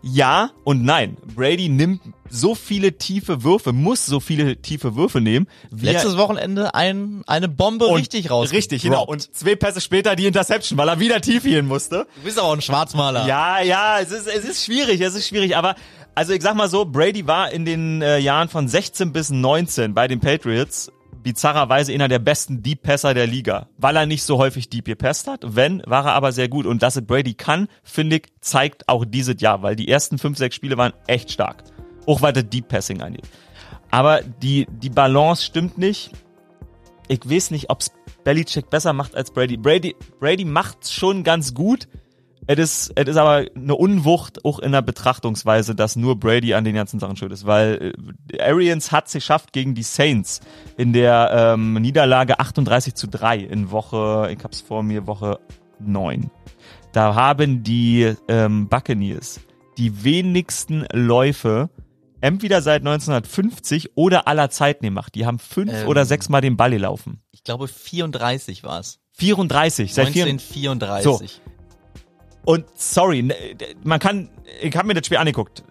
[0.03, 1.15] Ja und nein.
[1.35, 5.47] Brady nimmt so viele tiefe Würfe, muss so viele tiefe Würfe nehmen.
[5.69, 8.51] Letztes Wochenende ein, eine Bombe richtig raus.
[8.51, 9.05] Richtig, genau.
[9.05, 12.07] Und zwei Pässe später die Interception, weil er wieder tief gehen musste.
[12.15, 13.27] Du bist aber auch ein Schwarzmaler.
[13.27, 15.75] Ja, ja, es ist, es ist schwierig, es ist schwierig, aber
[16.15, 19.93] also ich sag mal so, Brady war in den äh, Jahren von 16 bis 19
[19.93, 20.91] bei den Patriots
[21.23, 25.27] bizarrerweise einer der besten Deep Passer der Liga, weil er nicht so häufig Deep gepasst
[25.27, 25.41] hat.
[25.43, 26.65] Wenn, war er aber sehr gut.
[26.65, 30.37] Und dass es Brady kann, finde ich, zeigt auch dieses Jahr, weil die ersten fünf,
[30.37, 31.63] sechs Spiele waren echt stark.
[32.05, 33.27] Auch weil das Deep Passing angeht.
[33.91, 36.11] Aber die, die Balance stimmt nicht.
[37.07, 37.91] Ich weiß nicht, ob's
[38.23, 39.57] Belichick besser macht als Brady.
[39.57, 41.87] Brady, Brady macht's schon ganz gut,
[42.53, 46.63] Es ist, es ist aber eine Unwucht auch in der Betrachtungsweise, dass nur Brady an
[46.63, 47.93] den ganzen Sachen schuld ist, weil
[48.33, 50.41] äh, Arians hat es geschafft gegen die Saints
[50.75, 55.39] in der ähm, Niederlage 38 zu 3 in Woche, ich hab's vor mir, Woche
[55.79, 56.29] 9.
[56.91, 59.39] Da haben die ähm, Buccaneers
[59.77, 61.69] die wenigsten Läufe
[62.19, 65.15] entweder seit 1950 oder aller Zeiten gemacht.
[65.15, 65.87] Die haben fünf Ähm.
[65.87, 67.21] oder sechs Mal den Ball gelaufen.
[67.31, 68.99] Ich glaube 34 war's.
[69.13, 71.41] 34, seit vier, 1934.
[72.45, 73.35] Und sorry, ne,
[73.83, 74.29] man kann,
[74.61, 75.63] ich habe mir das Spiel angeguckt.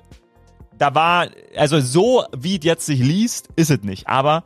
[0.78, 4.06] Da war, also so wie es jetzt sich liest, ist es nicht.
[4.08, 4.44] Aber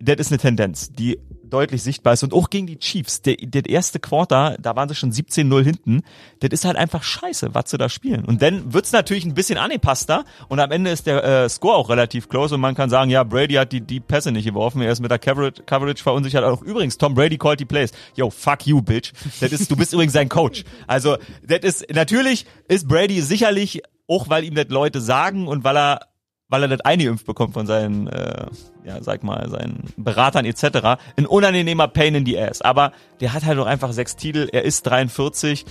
[0.00, 1.18] das ist eine Tendenz, die
[1.50, 2.22] deutlich sichtbar ist.
[2.22, 6.02] Und auch gegen die Chiefs, der, der erste Quarter, da waren sie schon 17-0 hinten.
[6.40, 8.24] Das ist halt einfach scheiße, was sie da spielen.
[8.24, 10.24] Und dann wird's natürlich ein bisschen angepasster.
[10.48, 12.54] Und am Ende ist der äh, Score auch relativ close.
[12.54, 14.80] Und man kann sagen, ja, Brady hat die, die Pässe nicht geworfen.
[14.82, 16.44] Er ist mit der Coverage, Coverage verunsichert.
[16.44, 17.92] Auch übrigens, Tom Brady called die Plays.
[18.14, 19.12] Yo, fuck you, bitch.
[19.40, 20.64] Das ist, du bist übrigens sein Coach.
[20.86, 25.76] Also, das ist, natürlich ist Brady sicherlich, auch weil ihm das Leute sagen und weil
[25.76, 26.09] er
[26.50, 28.46] weil er das eingeimpft bekommt von seinen, äh,
[28.84, 31.00] ja, sag mal, seinen Beratern etc.
[31.16, 32.60] Ein unangenehmer Pain in the Ass.
[32.60, 35.64] Aber der hat halt auch einfach sechs Titel, er ist 43.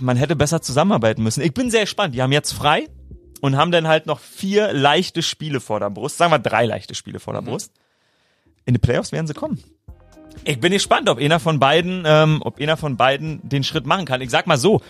[0.00, 1.42] Man hätte besser zusammenarbeiten müssen.
[1.42, 2.14] Ich bin sehr gespannt.
[2.14, 2.86] Die haben jetzt frei
[3.40, 6.16] und haben dann halt noch vier leichte Spiele vor der Brust.
[6.16, 7.72] Sagen wir drei leichte Spiele vor der Brust.
[8.64, 9.62] In die Playoffs werden sie kommen.
[10.44, 14.04] Ich bin gespannt, ob einer von beiden, ähm, ob einer von beiden den Schritt machen
[14.04, 14.20] kann.
[14.20, 14.80] Ich sag mal so,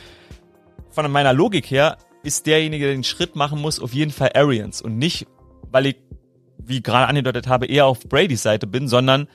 [0.90, 4.82] von meiner Logik her ist derjenige, der den Schritt machen muss, auf jeden Fall Arians
[4.82, 5.26] und nicht,
[5.70, 5.96] weil ich,
[6.58, 9.28] wie gerade angedeutet habe, eher auf Bradys Seite bin, sondern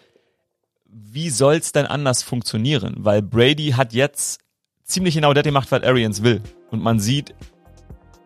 [0.85, 2.95] wie soll's denn anders funktionieren?
[2.99, 4.41] Weil Brady hat jetzt
[4.83, 6.41] ziemlich genau das gemacht, was Arians will.
[6.69, 7.33] Und man sieht,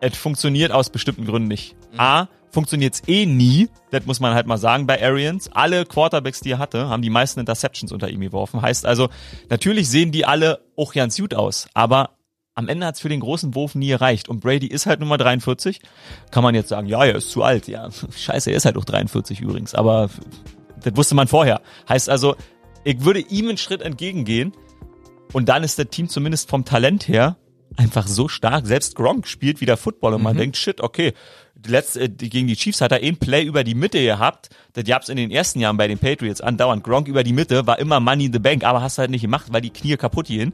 [0.00, 1.74] es funktioniert aus bestimmten Gründen nicht.
[1.96, 5.50] A, funktioniert's eh nie, das muss man halt mal sagen bei Arians.
[5.52, 8.62] Alle Quarterbacks, die er hatte, haben die meisten Interceptions unter ihm geworfen.
[8.62, 9.08] Heißt also,
[9.48, 12.17] natürlich sehen die alle auch ganz gut aus, aber
[12.58, 14.28] am Ende hat's für den großen Wurf nie erreicht.
[14.28, 15.80] Und Brady ist halt Nummer 43.
[16.32, 17.68] Kann man jetzt sagen, ja, er ist zu alt.
[17.68, 19.76] Ja, scheiße, er ist halt auch 43 übrigens.
[19.76, 20.10] Aber
[20.82, 21.60] das wusste man vorher.
[21.88, 22.34] Heißt also,
[22.82, 24.52] ich würde ihm einen Schritt entgegengehen.
[25.32, 27.36] Und dann ist das Team zumindest vom Talent her
[27.76, 28.66] einfach so stark.
[28.66, 31.12] Selbst Gronk spielt wieder Football und man denkt, shit, okay,
[31.66, 34.48] letzte, die, gegen die Chiefs hat er ein Play über die Mitte gehabt.
[34.72, 36.82] Das gab's in den ersten Jahren bei den Patriots andauernd.
[36.82, 39.22] Gronk über die Mitte war immer Money in the Bank, aber hast du halt nicht
[39.22, 40.52] gemacht, weil die Knie kaputt gehen.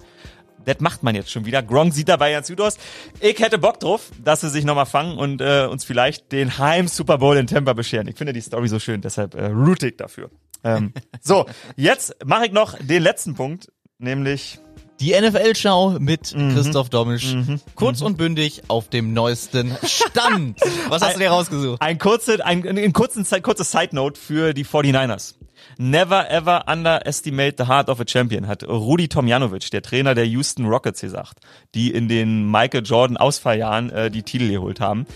[0.65, 1.63] Das macht man jetzt schon wieder.
[1.63, 2.77] Gronk sieht dabei ganz gut aus.
[3.21, 6.89] Ich hätte Bock drauf, dass sie sich nochmal fangen und äh, uns vielleicht den Heim
[6.89, 8.09] Super Bowl in Tampa bescheren.
[8.09, 10.31] Ich finde die Story so schön, deshalb äh, root ich dafür.
[10.63, 11.47] Ähm, so,
[11.77, 14.59] jetzt mache ich noch den letzten Punkt, nämlich
[15.01, 16.55] Die NFL-Schau mit Mhm.
[16.55, 17.35] Christoph Domisch.
[17.75, 20.61] Kurz und bündig auf dem neuesten Stand.
[20.89, 21.83] Was hast du dir rausgesucht?
[21.83, 25.35] Ein kurze, ein, ein kurzen, kurzes Side Note für die 49ers.
[25.79, 30.67] Never ever underestimate the heart of a champion, hat Rudi Tomjanovic, der Trainer der Houston
[30.67, 31.39] Rockets, gesagt,
[31.75, 35.07] die in den Michael Jordan Ausfalljahren äh, die Titel geholt haben.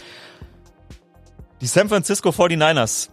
[1.61, 3.09] Die San Francisco 49ers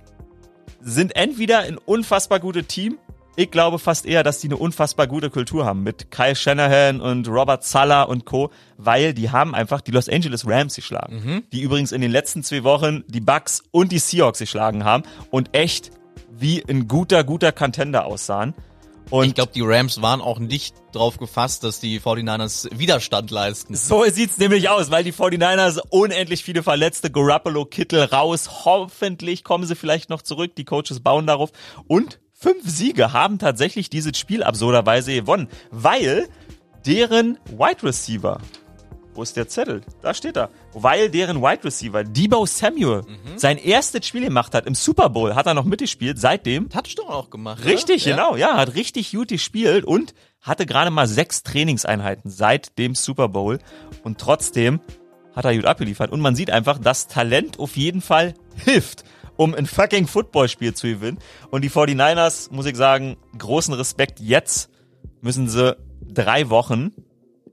[0.81, 2.97] sind entweder ein unfassbar gutes Team.
[3.37, 7.27] Ich glaube fast eher, dass die eine unfassbar gute Kultur haben mit Kyle Shanahan und
[7.27, 11.91] Robert Sala und Co., weil die haben einfach die Los Angeles Rams geschlagen, die übrigens
[11.91, 15.91] in den letzten zwei Wochen die Bucks und die Seahawks geschlagen haben und echt
[16.37, 18.53] wie ein guter, guter Contender aussahen.
[19.11, 23.75] Und Ich glaube, die Rams waren auch nicht drauf gefasst, dass die 49ers Widerstand leisten.
[23.75, 29.65] So sieht's nämlich aus, weil die 49ers unendlich viele Verletzte, Garoppolo, Kittel raus, hoffentlich kommen
[29.65, 31.51] sie vielleicht noch zurück, die Coaches bauen darauf
[31.87, 36.27] und fünf Siege haben tatsächlich dieses Spiel absurderweise gewonnen, weil
[36.85, 38.39] deren Wide Receiver,
[39.15, 39.81] wo ist der Zettel?
[40.01, 40.49] Da steht er.
[40.73, 43.03] Weil deren Wide Receiver, Debo Samuel,
[43.37, 47.29] sein erstes Spiel gemacht hat im Super Bowl, hat er noch mitgespielt, seitdem Touchdown auch
[47.29, 47.63] gemacht.
[47.65, 48.15] Richtig, oder?
[48.15, 53.29] genau, ja, hat richtig gut gespielt und hatte gerade mal sechs Trainingseinheiten seit dem Super
[53.29, 53.59] Bowl
[54.03, 54.79] und trotzdem
[55.35, 59.03] hat er gut abgeliefert und man sieht einfach, dass Talent auf jeden Fall hilft,
[59.37, 61.17] um ein fucking Footballspiel zu gewinnen
[61.49, 64.69] und die 49ers, muss ich sagen, großen Respekt, jetzt
[65.21, 65.75] müssen sie
[66.07, 66.93] drei Wochen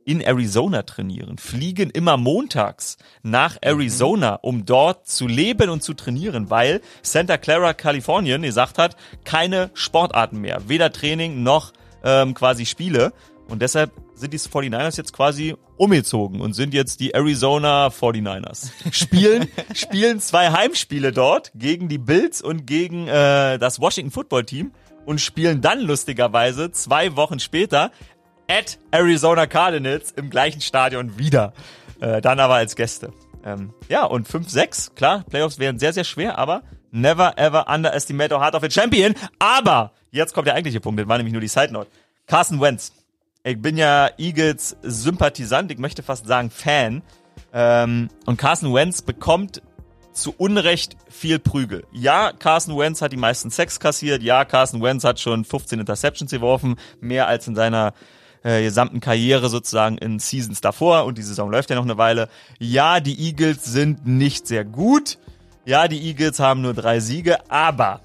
[0.05, 6.51] in Arizona trainieren, fliegen immer montags nach Arizona, um dort zu leben und zu trainieren,
[6.51, 11.73] weil Santa Clara, Kalifornien gesagt hat, keine Sportarten mehr, weder Training noch
[12.05, 13.13] ähm, quasi Spiele.
[13.49, 18.71] Und deshalb sind die 49ers jetzt quasi umgezogen und sind jetzt die Arizona 49ers.
[18.93, 24.73] Spielen, spielen zwei Heimspiele dort gegen die Bills und gegen äh, das Washington Football Team
[25.05, 27.91] und spielen dann lustigerweise zwei Wochen später
[28.49, 31.53] at Arizona Cardinals im gleichen Stadion wieder.
[32.01, 33.13] Äh, dann aber als Gäste.
[33.45, 38.41] Ähm, ja, und 5-6, klar, Playoffs wären sehr, sehr schwer, aber never ever underestimate the
[38.41, 39.15] heart of a champion.
[39.39, 41.91] Aber, jetzt kommt der eigentliche Punkt, das war nämlich nur die Side Note.
[42.27, 42.93] Carson Wentz
[43.45, 47.03] Ich bin ja Eagles Sympathisant, ich möchte fast sagen Fan.
[47.53, 49.63] Ähm, und Carson Wentz bekommt
[50.13, 51.85] zu Unrecht viel Prügel.
[51.93, 54.23] Ja, Carson Wentz hat die meisten Sex kassiert.
[54.23, 57.95] Ja, Carson Wentz hat schon 15 Interceptions geworfen, mehr als in seiner
[58.43, 62.29] äh, gesamten Karriere sozusagen in Seasons davor und die Saison läuft ja noch eine Weile.
[62.59, 65.19] Ja, die Eagles sind nicht sehr gut.
[65.65, 68.01] Ja, die Eagles haben nur drei Siege, aber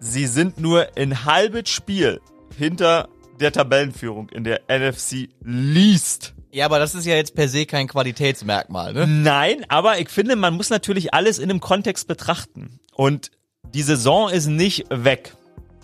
[0.00, 2.20] sie sind nur ein halbes Spiel
[2.56, 3.08] hinter
[3.40, 6.34] der Tabellenführung in der NFC Least.
[6.50, 9.06] Ja, aber das ist ja jetzt per se kein Qualitätsmerkmal, ne?
[9.06, 12.80] Nein, aber ich finde, man muss natürlich alles in einem Kontext betrachten.
[12.94, 13.30] Und
[13.74, 15.34] die Saison ist nicht weg.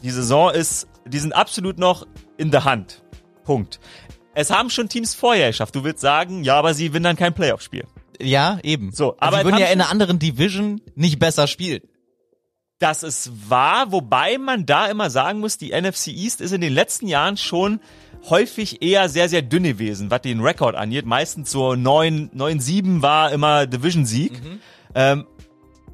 [0.02, 2.06] Die Saison ist, die sind absolut noch
[2.38, 3.02] in der Hand.
[3.44, 3.80] Punkt.
[4.34, 5.74] Es haben schon Teams vorher geschafft.
[5.74, 7.84] Du willst sagen, ja, aber sie gewinnen dann kein Playoff-Spiel.
[8.20, 8.92] Ja, eben.
[8.92, 11.82] So, aber aber sie würden ja in einer anderen Division nicht besser spielen.
[12.78, 16.72] Das ist wahr, wobei man da immer sagen muss, die NFC East ist in den
[16.72, 17.80] letzten Jahren schon
[18.28, 21.06] häufig eher sehr, sehr dünn gewesen, was den Rekord angeht.
[21.06, 24.32] Meistens so 9, 9 7 war immer Division-Sieg.
[24.94, 25.26] Ähm,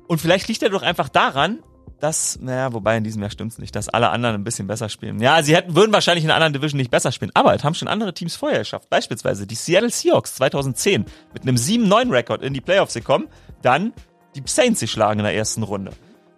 [0.07, 1.63] und vielleicht liegt er doch einfach daran,
[2.01, 5.21] dass, naja, wobei in diesem Jahr stimmt's nicht, dass alle anderen ein bisschen besser spielen.
[5.21, 7.75] Ja, sie hätten, würden wahrscheinlich in einer anderen Division nicht besser spielen, aber es haben
[7.75, 8.89] schon andere Teams vorher geschafft.
[8.89, 13.29] Beispielsweise die Seattle Seahawks 2010 mit einem 7-9-Rekord in die Playoffs gekommen,
[13.63, 13.93] dann
[14.35, 15.93] die Saints geschlagen in der ersten Runde.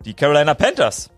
[0.05, 1.11] Die Carolina Panthers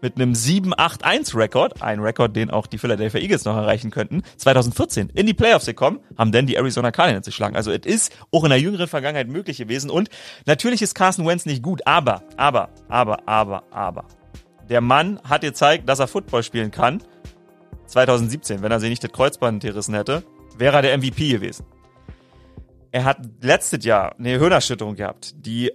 [0.00, 5.26] mit einem 7-8-1-Rekord, ein Rekord, den auch die Philadelphia Eagles noch erreichen könnten, 2014 in
[5.26, 7.56] die Playoffs gekommen, haben dann die Arizona Cardinals geschlagen.
[7.56, 10.08] Also es ist auch in der jüngeren Vergangenheit möglich gewesen und
[10.46, 14.04] natürlich ist Carson Wentz nicht gut, aber, aber, aber, aber, aber.
[14.68, 17.02] Der Mann hat gezeigt, dass er Football spielen kann.
[17.86, 20.24] 2017, wenn er sich nicht das Kreuzband gerissen hätte,
[20.58, 21.64] wäre er der MVP gewesen.
[22.90, 25.70] Er hat letztes Jahr eine Hirnerschütterung gehabt, die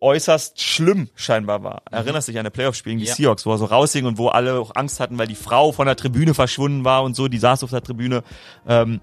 [0.00, 1.82] äußerst schlimm scheinbar war.
[1.90, 3.14] Erinnerst dich an eine Playoff-Spiel gegen die Ja.
[3.14, 5.86] Seahawks, wo er so rausging und wo alle auch Angst hatten, weil die Frau von
[5.86, 8.22] der Tribüne verschwunden war und so, die saß auf der Tribüne.
[8.66, 9.00] Ähm,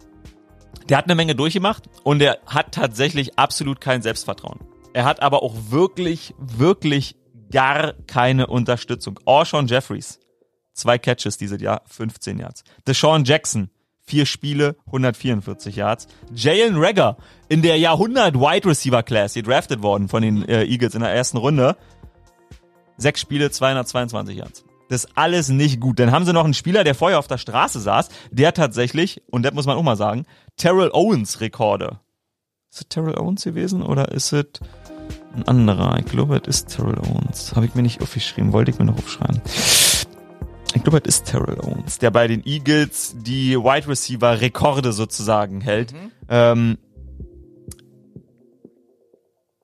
[0.90, 4.60] der hat eine Menge durchgemacht und er hat tatsächlich absolut kein Selbstvertrauen.
[4.94, 7.16] Er hat aber auch wirklich, wirklich
[7.52, 9.20] gar keine Unterstützung.
[9.26, 10.20] Orshawn Jeffries,
[10.74, 12.64] zwei Catches dieses Jahr, 15 Yards.
[12.88, 13.70] Deshaun Jackson,
[14.08, 16.08] vier Spiele, 144 Yards.
[16.34, 17.18] Jalen Rager
[17.50, 21.38] in der Jahrhundert Wide Receiver Class, gedraftet worden von den äh, Eagles in der ersten
[21.38, 21.76] Runde.
[22.98, 24.66] Sechs Spiele, 222 Yards.
[24.90, 26.00] Das ist alles nicht gut.
[26.00, 29.44] Dann haben sie noch einen Spieler, der vorher auf der Straße saß, der tatsächlich, und
[29.44, 32.00] das muss man auch mal sagen, Terrell Owens Rekorde.
[32.72, 34.46] Ist es Terrell Owens gewesen oder ist es
[35.36, 36.00] ein anderer?
[36.00, 37.54] Ich glaube, es ist Terrell Owens.
[37.56, 39.42] Habe ich mir nicht aufgeschrieben, wollte ich mir noch aufschreiben.
[40.78, 45.60] Ich glaube, es ist Terrell Owens, der bei den Eagles die Wide Receiver Rekorde sozusagen
[45.60, 45.92] hält.
[46.30, 46.78] Ähm,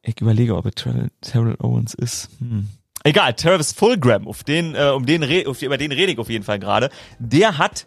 [0.01, 2.30] ich überlege, ob es Terrell, Terrell Owens ist.
[2.39, 2.68] Hm.
[3.03, 6.32] Egal, Travis Fulgram, auf den, äh, um den, re- auf, über den rede ich auf
[6.32, 6.89] jeden Fall gerade.
[7.20, 7.86] Der hat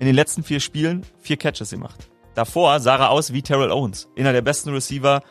[0.00, 2.10] in den letzten vier Spielen vier Catches gemacht.
[2.34, 4.08] Davor sah er aus wie Terrell Owens.
[4.18, 5.22] Einer der besten Receiver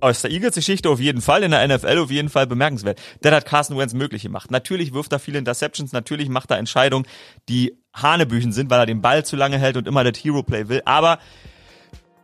[0.00, 3.00] aus der Eagles-Geschichte auf jeden Fall, in der NFL auf jeden Fall bemerkenswert.
[3.20, 4.50] Das hat Carson Wentz möglich gemacht.
[4.50, 7.06] Natürlich wirft er viele Interceptions, natürlich macht er Entscheidungen,
[7.48, 10.82] die Hanebüchen sind, weil er den Ball zu lange hält und immer das Hero-Play will.
[10.84, 11.18] Aber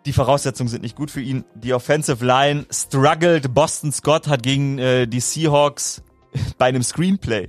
[0.07, 1.45] die Voraussetzungen sind nicht gut für ihn.
[1.55, 3.55] Die Offensive Line struggled.
[3.55, 6.03] Boston Scott hat gegen äh, die Seahawks
[6.59, 7.49] bei einem Screenplay,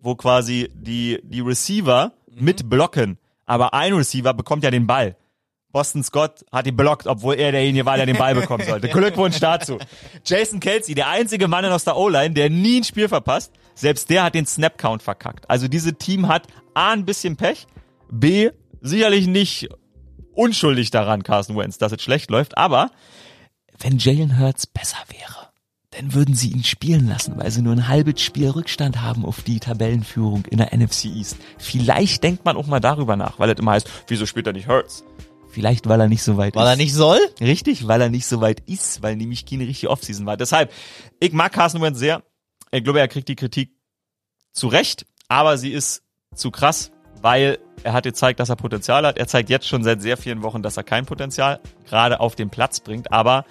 [0.00, 5.16] wo quasi die, die Receiver mit blocken, aber ein Receiver bekommt ja den Ball.
[5.72, 8.88] Boston Scott hat ihn blockt, obwohl er derjenige war, der den Ball bekommen sollte.
[8.88, 9.78] Glückwunsch dazu.
[10.24, 14.24] Jason Kelsey, der einzige Mann aus der O-Line, der nie ein Spiel verpasst, selbst der
[14.24, 15.48] hat den Snap-Count verkackt.
[15.50, 17.66] Also diese Team hat A, ein bisschen Pech,
[18.10, 18.50] B,
[18.80, 19.68] sicherlich nicht
[20.34, 22.90] unschuldig daran, Carson Wentz, dass es schlecht läuft, aber
[23.78, 25.48] wenn Jalen Hurts besser wäre,
[25.90, 29.42] dann würden sie ihn spielen lassen, weil sie nur ein halbes Spiel Rückstand haben auf
[29.42, 31.36] die Tabellenführung in der NFC East.
[31.58, 34.68] Vielleicht denkt man auch mal darüber nach, weil es immer heißt, wieso spielt er nicht
[34.68, 35.04] Hurts?
[35.58, 36.70] Vielleicht, weil er nicht so weit Weil ist.
[36.70, 37.18] er nicht soll?
[37.40, 40.36] Richtig, weil er nicht so weit ist, weil nämlich keine richtige Offseason war.
[40.36, 40.72] Deshalb,
[41.18, 42.22] ich mag Carson Wentz sehr.
[42.70, 43.72] Ich glaube, er kriegt die Kritik
[44.52, 46.02] zu Recht, aber sie ist
[46.34, 46.92] zu krass,
[47.22, 49.18] weil er hat gezeigt, dass er Potenzial hat.
[49.18, 52.50] Er zeigt jetzt schon seit sehr vielen Wochen, dass er kein Potenzial gerade auf den
[52.50, 53.44] Platz bringt, aber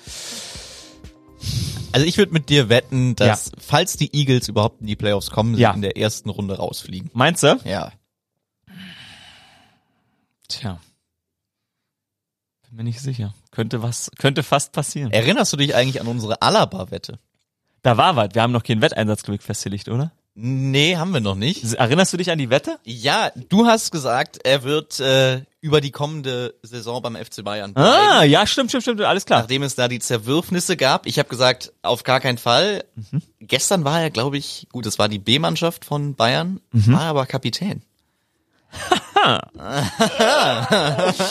[1.91, 5.55] Also ich würde mit dir wetten, dass falls die Eagles überhaupt in die Playoffs kommen,
[5.55, 5.71] sie Ja.
[5.73, 7.09] in der ersten Runde rausfliegen.
[7.13, 7.59] meinst du?
[7.65, 7.91] Ja.
[10.47, 10.79] Tja.
[12.67, 13.33] Bin mir nicht sicher.
[13.51, 15.11] Könnte was, könnte fast passieren.
[15.11, 17.19] Erinnerst du dich eigentlich an unsere Alaba-Wette?
[17.81, 18.29] Da war was.
[18.33, 20.11] Wir haben noch keinen Wetteinsatz, glaube ich, festgelegt, oder?
[20.39, 21.63] Nee, haben wir noch nicht.
[21.73, 22.77] Erinnerst du dich an die Wette?
[22.83, 28.17] Ja, du hast gesagt, er wird äh, über die kommende Saison beim FC Bayern Ah,
[28.19, 29.39] bleiben, ja, stimmt, stimmt, stimmt, alles klar.
[29.39, 31.07] nachdem es da die Zerwürfnisse gab.
[31.07, 32.83] Ich habe gesagt, auf gar keinen Fall.
[33.39, 37.81] Gestern war er, glaube ich, gut, es war die B-Mannschaft von Bayern, war aber Kapitän.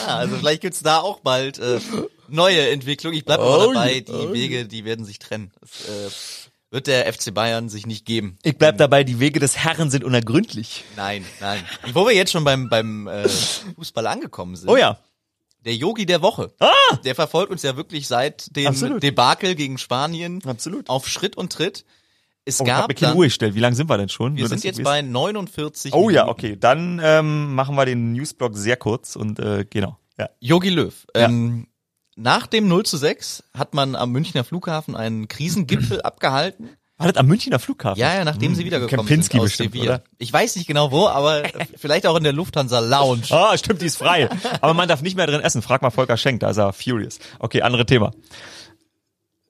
[0.07, 1.81] also vielleicht gibt's da auch bald äh,
[2.29, 3.13] neue Entwicklung.
[3.13, 4.33] Ich bleib Oh dabei, die oh.
[4.33, 5.53] Wege, die werden sich trennen.
[5.61, 6.11] Das, äh,
[6.71, 8.39] wird der FC Bayern sich nicht geben.
[8.43, 10.85] Ich bleib dabei, die Wege des Herrn sind unergründlich.
[10.97, 11.65] Nein, nein.
[11.93, 14.69] Wo wir jetzt schon beim, beim äh, Fußball angekommen sind.
[14.69, 14.99] Oh ja.
[15.65, 16.53] Der Yogi der Woche.
[16.61, 16.97] Ah!
[17.05, 19.03] Der verfolgt uns ja wirklich seit dem Absolut.
[19.03, 20.89] Debakel gegen Spanien Absolut.
[20.89, 21.85] auf Schritt und Tritt.
[22.49, 23.55] Es Oh, ich hab gab mir keine Uhr gestellt.
[23.55, 24.37] Wie lange sind wir denn schon?
[24.37, 26.31] wir Nur, sind jetzt bei 49 Oh ja, Minuten.
[26.31, 26.57] okay.
[26.59, 29.99] Dann ähm, machen wir den Newsblock sehr kurz und äh, genau.
[30.19, 30.31] Ja.
[30.41, 30.95] Yogi Löw.
[31.15, 31.25] Ja.
[31.27, 31.67] Ähm,
[32.15, 36.71] nach dem 0 zu 6 hat man am Münchner Flughafen einen Krisengipfel abgehalten.
[36.99, 38.01] War das am Münchner Flughafen?
[38.01, 39.95] Ja, ja, nachdem sie Hm, wiedergekommen Kempinski sind aus bestimmt, Sevilla.
[39.97, 40.05] oder?
[40.17, 41.43] Ich weiß nicht genau wo, aber
[41.77, 43.25] vielleicht auch in der Lufthansa Lounge.
[43.31, 44.31] Ah, stimmt, die ist frei.
[44.63, 45.61] Aber man darf nicht mehr drin essen.
[45.61, 47.19] Frag mal Volker Schenk, da ist er furious.
[47.39, 48.13] Okay, andere Thema.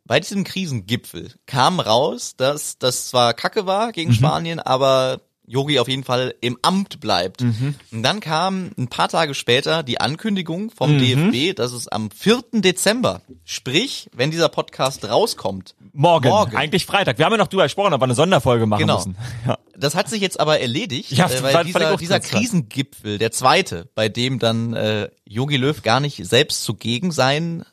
[0.07, 3.93] Bei diesem Krisengipfel kam raus, dass das zwar Kacke war Mhm.
[3.93, 7.41] gegen Spanien, aber Yogi auf jeden Fall im Amt bleibt.
[7.41, 7.77] Mhm.
[7.93, 10.99] Und dann kam ein paar Tage später die Ankündigung vom Mhm.
[11.33, 12.61] DFB, dass es am 4.
[12.63, 16.57] Dezember, sprich, wenn dieser Podcast rauskommt, Morgen, Morgen.
[16.57, 17.19] eigentlich Freitag.
[17.19, 18.97] Wir haben ja noch drüber gesprochen, ob wir eine Sonderfolge machen Genau.
[18.97, 19.17] müssen.
[19.47, 19.57] Ja.
[19.79, 22.19] Das hat sich jetzt aber erledigt, Ja, äh, fand- weil fand dieser, auch dieser.
[22.21, 27.65] Krisengipfel, der zweite, bei dem dann äh, Yogi Löw gar nicht selbst zugegen sein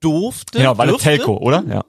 [0.00, 0.58] durfte.
[0.58, 1.04] Genau, weil dürfte.
[1.04, 1.64] Telco, oder?
[1.68, 1.84] Ja.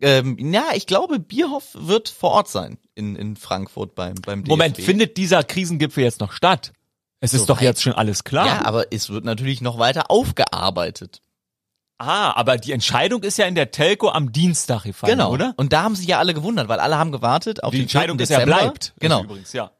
[0.00, 4.48] Ähm, ja, ich glaube, Bierhoff wird vor Ort sein in, in Frankfurt beim, beim DFB.
[4.48, 6.72] Moment, findet dieser Krisengipfel jetzt noch statt?
[7.20, 7.64] Es ist So doch weit.
[7.64, 8.46] jetzt schon alles klar.
[8.46, 11.20] Ja, aber es wird natürlich noch weiter aufgearbeitet.
[12.00, 15.32] Ah, aber die Entscheidung ist ja in der Telco am Dienstag gefallen, Genau.
[15.32, 15.52] oder?
[15.56, 18.22] Und da haben sich ja alle gewundert, weil alle haben gewartet auf Die Entscheidung 4.
[18.22, 18.94] ist ja bleibt.
[19.00, 19.24] Genau.
[19.24, 19.72] Übrigens, ja.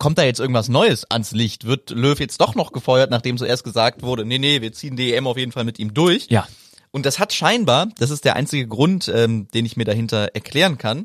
[0.00, 1.64] Kommt da jetzt irgendwas Neues ans Licht?
[1.66, 5.14] Wird Löw jetzt doch noch gefeuert, nachdem zuerst gesagt wurde, nee, nee, wir ziehen die
[5.14, 6.26] EM auf jeden Fall mit ihm durch?
[6.30, 6.48] Ja.
[6.96, 10.78] Und das hat scheinbar, das ist der einzige Grund, ähm, den ich mir dahinter erklären
[10.78, 11.04] kann,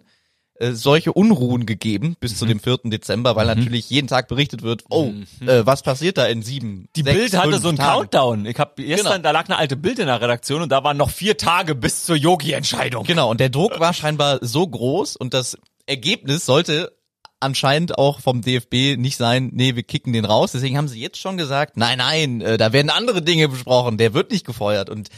[0.56, 2.36] äh, solche Unruhen gegeben bis Mhm.
[2.38, 2.90] zu dem 4.
[2.92, 5.12] Dezember, weil natürlich jeden Tag berichtet wird, oh,
[5.46, 6.88] äh, was passiert da in sieben, Mhm.
[6.96, 8.00] Die sechs, Bild hatte so einen Tagen?
[8.10, 8.46] Countdown.
[8.46, 9.24] Ich habe gestern, Genau.
[9.24, 12.06] da lag eine alte Bild in der Redaktion und da waren noch vier Tage bis
[12.06, 13.04] zur Yogi-Entscheidung.
[13.06, 16.96] Genau, und der Druck war scheinbar so groß und das Ergebnis sollte
[17.42, 20.54] anscheinend auch vom DFB nicht sein, nee, wir kicken den raus.
[20.54, 24.14] Deswegen haben sie jetzt schon gesagt, nein, nein, äh, da werden andere Dinge besprochen, der
[24.14, 24.90] wird nicht gefeuert.
[24.90, 25.10] Und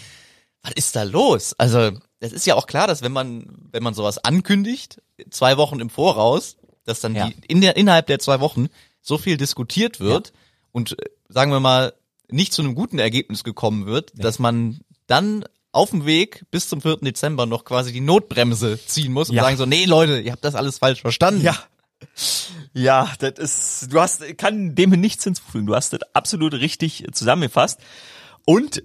[0.64, 1.54] was ist da los?
[1.58, 5.80] Also, das ist ja auch klar, dass wenn man, wenn man sowas ankündigt, zwei Wochen
[5.80, 7.28] im Voraus, dass dann Ja.
[7.28, 8.68] die, in der, innerhalb der zwei Wochen
[9.02, 10.32] so viel diskutiert wird
[10.72, 11.94] und äh, sagen wir mal,
[12.30, 16.82] nicht zu einem guten Ergebnis gekommen wird, dass man dann auf dem Weg bis zum
[16.82, 16.98] 4.
[16.98, 19.44] Dezember noch quasi die Notbremse ziehen muss und Ja.
[19.44, 21.42] sagen so, nee Leute, ihr habt das alles falsch verstanden.
[21.42, 21.58] Ja.
[22.74, 25.66] Ja, das ist, du hast, ich kann dem nichts hinzufügen.
[25.66, 27.80] Du hast das absolut richtig zusammengefasst.
[28.46, 28.84] Und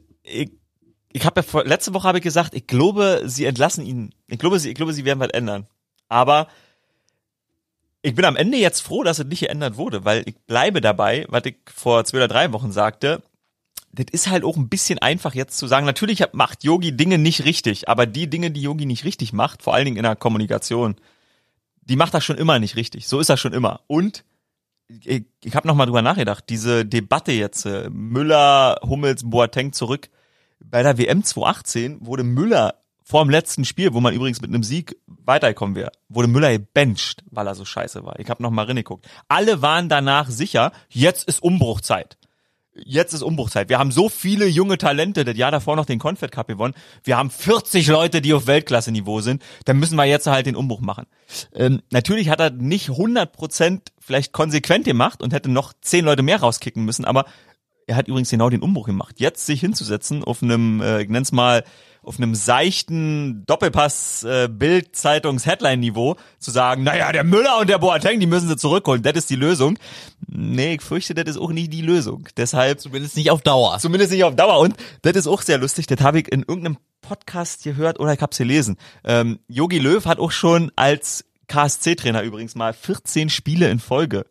[1.13, 4.15] ich, habe ja vor, letzte Woche habe ich gesagt, ich glaube, sie entlassen ihn.
[4.27, 5.67] Ich glaube, sie, ich glaube, sie werden was ändern.
[6.09, 6.49] Aber
[8.03, 11.27] ich bin am Ende jetzt froh, dass es nicht geändert wurde, weil ich bleibe dabei,
[11.29, 13.23] was ich vor zwei oder drei Wochen sagte.
[13.93, 15.87] Das ist halt auch ein bisschen einfach jetzt zu sagen.
[15.87, 19.75] Natürlich macht Yogi Dinge nicht richtig, aber die Dinge, die Yogi nicht richtig macht, vor
[19.75, 20.97] allen Dingen in der Kommunikation,
[21.81, 23.09] die macht das schon immer nicht richtig.
[23.09, 23.81] So ist das schon immer.
[23.87, 24.25] Und
[24.89, 30.11] ich, ich habe noch mal drüber nachgedacht, diese Debatte jetzt, äh, Müller, Hummels, Boateng zurück.
[30.61, 32.75] Bei der WM 2018 wurde Müller
[33.09, 37.25] vor dem letzten Spiel, wo man übrigens mit einem Sieg weitergekommen wäre, wurde Müller gebencht,
[37.31, 38.19] weil er so scheiße war.
[38.19, 39.09] Ich habe noch mal reingeguckt.
[39.29, 42.19] Alle waren danach sicher, jetzt ist Umbruchzeit.
[42.85, 43.69] Jetzt ist Umbruchzeit.
[43.71, 46.75] Wir haben so viele junge Talente, das Jahr davor noch den Confed Cup gewonnen.
[47.03, 49.43] Wir haben 40 Leute, die auf Weltklasse-Niveau sind.
[49.65, 51.07] Dann müssen wir jetzt halt den Umbruch machen.
[51.55, 56.41] Ähm, natürlich hat er nicht 100% vielleicht konsequent gemacht und hätte noch 10 Leute mehr
[56.41, 57.25] rauskicken müssen, aber
[57.89, 59.17] er hat übrigens genau den Umbruch gemacht.
[59.19, 61.65] Jetzt sich hinzusetzen auf einem, äh, ich nenn's mal,
[62.03, 67.69] auf einem seichten Doppelpass äh, Bild Zeitungs Headline Niveau zu sagen, naja, der Müller und
[67.69, 69.79] der Boateng, die müssen sie zurückholen, das ist die Lösung.
[70.27, 72.29] Nee, ich fürchte, das ist auch nicht die Lösung.
[72.37, 73.79] Deshalb Zumindest nicht auf Dauer.
[73.79, 74.61] Zumindest nicht auf Dauer.
[74.61, 75.87] Und das ist auch sehr lustig.
[75.87, 78.77] Das habe ich in irgendeinem Podcast gehört oder ich habe es gelesen.
[79.05, 84.27] Ähm, Yogi Löw hat auch schon als KSC-Trainer übrigens mal 14 Spiele in Folge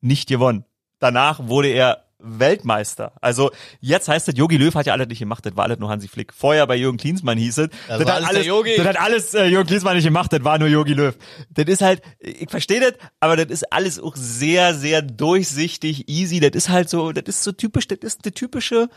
[0.00, 0.64] nicht gewonnen.
[0.98, 3.12] Danach wurde er Weltmeister.
[3.20, 3.50] Also
[3.80, 6.08] jetzt heißt es, Yogi Löw hat ja alles nicht gemacht, das war alles nur Hansi
[6.08, 6.32] Flick.
[6.32, 9.68] Vorher bei Jürgen Klinsmann hieß es, Das das, hat alles das hat alles äh, Jürgen
[9.68, 11.14] Klinsmann nicht gemacht, das war nur Yogi Löw.
[11.50, 16.40] Das ist halt, ich verstehe das, aber das ist alles auch sehr, sehr durchsichtig, easy.
[16.40, 18.88] Das ist halt so, das ist so typisch, das ist der typische,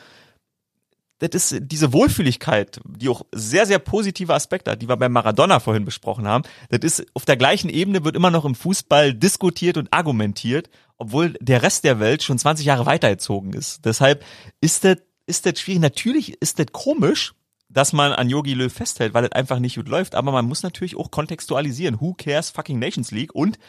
[1.22, 5.60] das ist diese Wohlfühligkeit, die auch sehr, sehr positive Aspekte hat, die wir beim Maradona
[5.60, 6.44] vorhin besprochen haben.
[6.70, 11.34] Das ist auf der gleichen Ebene wird immer noch im Fußball diskutiert und argumentiert, obwohl
[11.40, 13.86] der Rest der Welt schon 20 Jahre weitergezogen ist.
[13.86, 14.26] Deshalb
[14.62, 14.98] ist das,
[15.28, 15.82] ist das schwierig.
[15.82, 17.34] Natürlich ist das komisch,
[17.70, 20.64] dass man an Yogi Löw festhält, weil es einfach nicht gut läuft, aber man muss
[20.64, 22.02] natürlich auch kontextualisieren.
[22.02, 23.34] Who cares fucking Nations League?
[23.34, 23.60] Und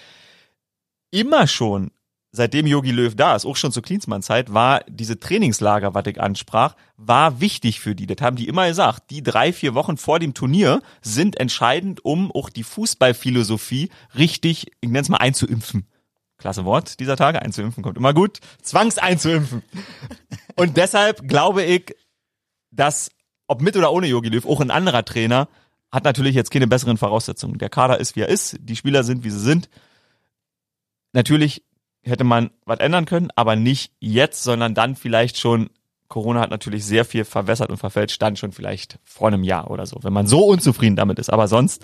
[1.11, 1.92] immer schon
[2.32, 6.74] seitdem Yogi Löw da ist, auch schon zur Klinsmann-Zeit, war diese Trainingslager, was ich ansprach,
[6.96, 8.06] war wichtig für die.
[8.06, 9.10] Das haben die immer gesagt.
[9.10, 14.88] Die drei, vier Wochen vor dem Turnier sind entscheidend, um auch die Fußballphilosophie richtig, ich
[14.88, 15.86] nenne es mal, einzuimpfen.
[16.38, 18.40] Klasse Wort dieser Tage, einzuimpfen kommt immer gut.
[18.62, 19.62] Zwangs einzuimpfen.
[20.56, 21.94] Und deshalb glaube ich,
[22.70, 23.10] dass,
[23.46, 25.48] ob mit oder ohne Yogi Löw, auch ein anderer Trainer
[25.92, 27.58] hat natürlich jetzt keine besseren Voraussetzungen.
[27.58, 29.68] Der Kader ist, wie er ist, die Spieler sind, wie sie sind.
[31.12, 31.62] Natürlich
[32.03, 35.70] hätte man was ändern können, aber nicht jetzt, sondern dann vielleicht schon.
[36.09, 39.86] Corona hat natürlich sehr viel verwässert und verfälscht, dann schon vielleicht vor einem Jahr oder
[39.86, 41.30] so, wenn man so unzufrieden damit ist.
[41.30, 41.82] Aber sonst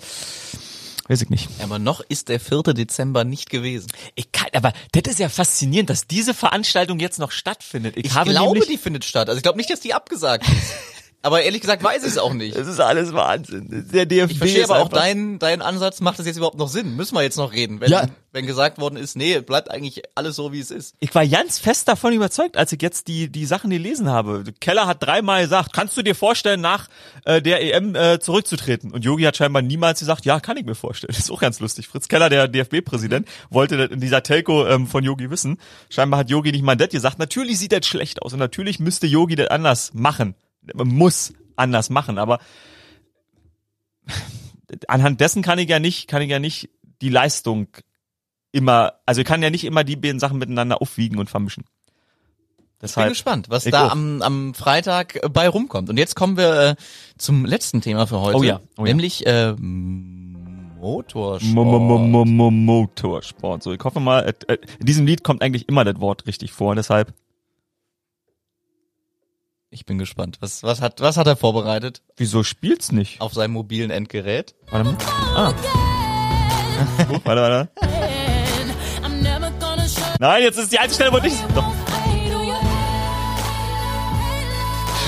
[1.07, 1.49] weiß ich nicht.
[1.63, 2.61] Aber noch ist der 4.
[2.75, 3.87] Dezember nicht gewesen.
[4.13, 7.97] Ich kann, aber das ist ja faszinierend, dass diese Veranstaltung jetzt noch stattfindet.
[7.97, 9.29] Ich, Ich habe glaube, nämlich, die findet statt.
[9.29, 10.73] Also ich glaube nicht, dass die abgesagt ist.
[11.21, 12.55] aber ehrlich gesagt weiß ich es auch nicht.
[12.57, 13.87] es ist alles Wahnsinn.
[13.91, 16.95] Der DFB Ich verstehe aber auch deinen deinen Ansatz, macht das jetzt überhaupt noch Sinn?
[16.95, 18.07] Müssen wir jetzt noch reden, wenn, Ja.
[18.31, 20.95] wenn gesagt worden ist, nee, bleibt eigentlich alles so, wie es ist.
[20.99, 24.43] Ich war ganz fest davon überzeugt, als ich jetzt die, die Sachen gelesen habe.
[24.61, 26.87] Keller hat dreimal gesagt, kannst du dir vorstellen, nach
[27.25, 28.91] äh, der EM äh, zurückzutreten?
[28.91, 31.11] Und Yogi hat scheinbar niemals gesagt, ja, kann ich mir vorstellen.
[31.11, 31.87] Das ist auch ganz lustig.
[31.87, 35.57] Fritz Keller, der DFB-Präsident, wollte das in dieser Telco ähm, von Yogi wissen.
[35.89, 37.19] Scheinbar hat Yogi nicht mal das gesagt.
[37.19, 40.35] Natürlich sieht das schlecht aus und natürlich müsste Yogi das anders machen.
[40.75, 42.39] Man muss anders machen, aber
[44.87, 46.69] anhand dessen kann ich ja nicht, kann ich ja nicht
[47.01, 47.67] die Leistung
[48.51, 51.63] immer, also ich kann ja nicht immer die beiden Sachen miteinander aufwiegen und vermischen.
[51.63, 53.91] Ich bin Deshalb, gespannt, was da auch.
[53.91, 55.89] am, am Freitag äh, bei rumkommt.
[55.89, 56.75] Und jetzt kommen wir äh,
[57.17, 58.37] zum letzten Thema für heute.
[58.37, 58.93] Oh ja, oh ja.
[58.93, 59.53] Nämlich äh,
[60.79, 61.43] Motorsport.
[61.43, 63.63] Mo- mo- mo- mo- mo- Motorsport.
[63.63, 66.53] So, ich hoffe mal, äh, äh, in diesem Lied kommt eigentlich immer das Wort richtig
[66.53, 67.13] vor, deshalb.
[69.71, 70.37] Ich bin gespannt.
[70.39, 73.21] Was, was, hat, was hat er vorbereitet Wieso spielt's nicht?
[73.21, 74.55] auf seinem mobilen Endgerät?
[74.71, 74.97] Warte mal.
[75.35, 75.53] Ah.
[77.11, 77.69] Oh, warte, warte.
[80.19, 81.35] Nein, jetzt ist die alte Stelle, wo nicht.
[81.55, 81.71] Doch.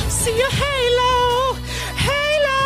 [0.09, 1.55] See your Halo,
[1.97, 2.59] Halo.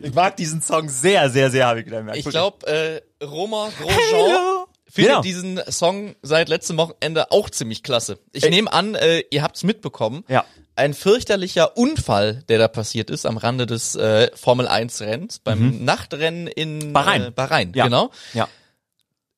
[0.00, 2.16] Ich mag diesen Song sehr, sehr, sehr, habe ich gemerkt.
[2.16, 4.63] Ich glaube, äh, Romain Grosjean Halo.
[4.86, 5.22] Findet Genau.
[5.22, 8.18] diesen Song seit letztem Wochenende auch ziemlich klasse.
[8.32, 10.24] Ich nehme an, äh, ihr habt's mitbekommen.
[10.28, 10.44] Ja.
[10.76, 15.84] Ein fürchterlicher Unfall, der da passiert ist am Rande des äh, Formel 1 Rennens beim
[15.84, 16.92] Nachtrennen in Mhm.
[16.92, 17.22] Bahrain.
[17.26, 17.84] Äh, Bahrain, Ja.
[17.84, 18.10] genau.
[18.34, 18.48] Ja.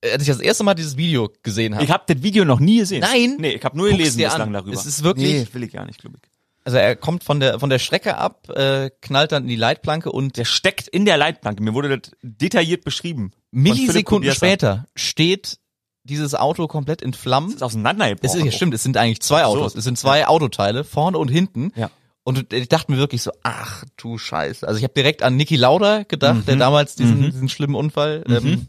[0.00, 1.84] Äh, Als ich das erste Mal dieses Video gesehen habe.
[1.84, 3.00] Ich habe das Video noch nie gesehen.
[3.00, 3.36] Nein.
[3.38, 4.52] Nee, ich habe nur gelesen bislang an.
[4.54, 4.72] darüber.
[4.74, 6.30] Es ist wirklich- Nee, will ich gar nicht, glaube ich.
[6.66, 10.10] Also er kommt von der von der Strecke ab, äh, knallt dann in die Leitplanke
[10.10, 11.62] und Der steckt in der Leitplanke.
[11.62, 13.30] Mir wurde das detailliert beschrieben.
[13.52, 15.58] Millisekunden später steht
[16.02, 17.50] dieses Auto komplett in Flammen.
[17.52, 18.26] ist auseinandergebrochen.
[18.28, 19.58] Es ist ja stimmt, es sind eigentlich zwei Ach so.
[19.58, 19.74] Autos.
[19.76, 21.72] Es sind zwei Autoteile, vorne und hinten.
[21.76, 21.90] Ja.
[22.24, 24.66] Und ich dachte mir wirklich so, ach du Scheiße.
[24.66, 26.46] Also ich habe direkt an Niki Lauda gedacht, Mhm.
[26.46, 28.66] der damals diesen, diesen schlimmen Unfall ähm,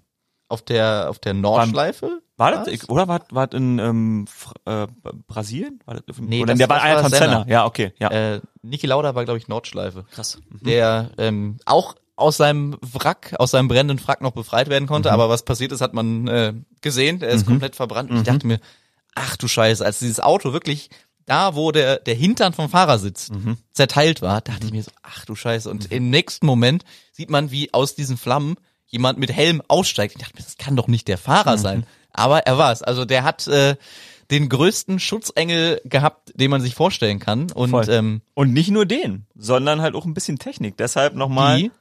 [0.50, 2.22] auf der auf der Nordschleife.
[2.38, 4.26] War das, ich- oder war, war das in ähm,
[4.66, 4.88] äh,
[5.28, 5.80] Brasilien?
[5.86, 7.40] War das, Nee, oder das- der war das einer war von Senna.
[7.40, 7.46] Senna.
[7.50, 8.10] Ja, okay, ja.
[8.12, 10.06] Äh, Niki Lauda war glaube ich Nordschleife.
[10.12, 10.40] Krass.
[10.62, 14.88] der ähm, auch aus seinem Wrack, aus seinem brennenden Wrack noch befreit werden Mhm.
[14.90, 15.12] konnte.
[15.12, 17.22] Aber was passiert ist, hat man äh, gesehen.
[17.22, 18.10] Er ist komplett verbrannt.
[18.10, 18.26] Und ich Mhm.
[18.26, 18.60] dachte mir,
[19.16, 20.90] ach du Scheiße, als dieses Auto wirklich
[21.26, 23.58] da, wo der, der Hintern vom Fahrersitz Mhm.
[23.74, 25.70] zerteilt war, dachte ich mir so, ach du Scheiße.
[25.70, 28.56] Und im nächsten Moment sieht man, wie aus diesen Flammen
[28.88, 30.16] jemand mit Helm aussteigt.
[30.16, 31.62] Ich dachte mir, das kann doch nicht der Fahrer Mhm.
[31.62, 31.86] sein.
[32.12, 32.82] Aber er war es.
[32.82, 33.76] Also der hat äh,
[34.32, 37.52] den größten Schutzengel gehabt, den man sich vorstellen kann.
[37.52, 37.90] Und Voll.
[37.90, 40.78] ähm, Und nicht nur den, sondern halt auch ein bisschen Technik.
[40.78, 41.58] Deshalb nochmal.
[41.58, 41.72] die,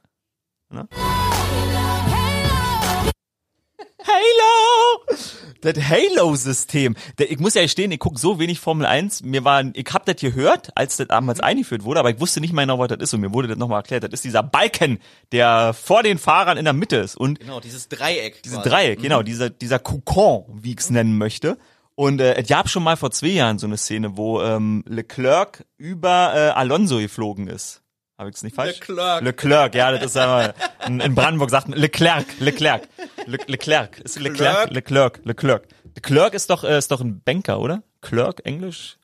[4.04, 5.16] Halo!
[5.60, 6.96] Das Halo-System.
[7.18, 9.22] Ich muss ja gestehen, ich guck so wenig Formel 1.
[9.22, 12.52] Mir war, ich hab das gehört, als das damals eingeführt wurde, aber ich wusste nicht
[12.52, 13.14] mehr genau, was das ist.
[13.14, 14.04] Und mir wurde das nochmal erklärt.
[14.04, 14.98] Das ist dieser Balken,
[15.32, 17.16] der vor den Fahrern in der Mitte ist.
[17.16, 18.42] Und genau, dieses Dreieck.
[18.42, 18.68] Diese quasi.
[18.68, 21.58] Dreieck, genau, dieser, dieser Kokon, wie ich es nennen möchte.
[21.94, 25.64] Und äh, es gab schon mal vor zwei Jahren so eine Szene, wo ähm, Leclerc
[25.78, 27.82] über äh, Alonso geflogen ist.
[28.18, 28.78] Habe ich es nicht falsch?
[28.80, 29.22] Leclerc.
[29.22, 30.54] Leclerc, ja, das ist aber
[30.86, 32.88] in, Brandenburg sagt man Leclerc, Leclerc,
[33.26, 35.68] Le, Leclerc, ist Leclerc, Leclerc, Leclerc.
[35.94, 37.82] Leclerc ist doch äh, ist doch ein Banker, oder?
[38.00, 38.96] Clerk, Englisch?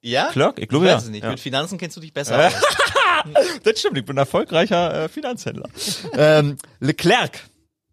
[0.00, 0.28] Ja?
[0.28, 0.60] Clerk?
[0.60, 0.96] Ich glaube, ich ja.
[0.96, 1.24] weiß es nicht.
[1.24, 1.30] Ja.
[1.30, 2.52] Mit Finanzen kennst du dich besser aus.
[3.64, 5.68] Das stimmt, ich bin ein erfolgreicher äh, Finanzhändler.
[6.12, 7.40] ähm, Leclerc.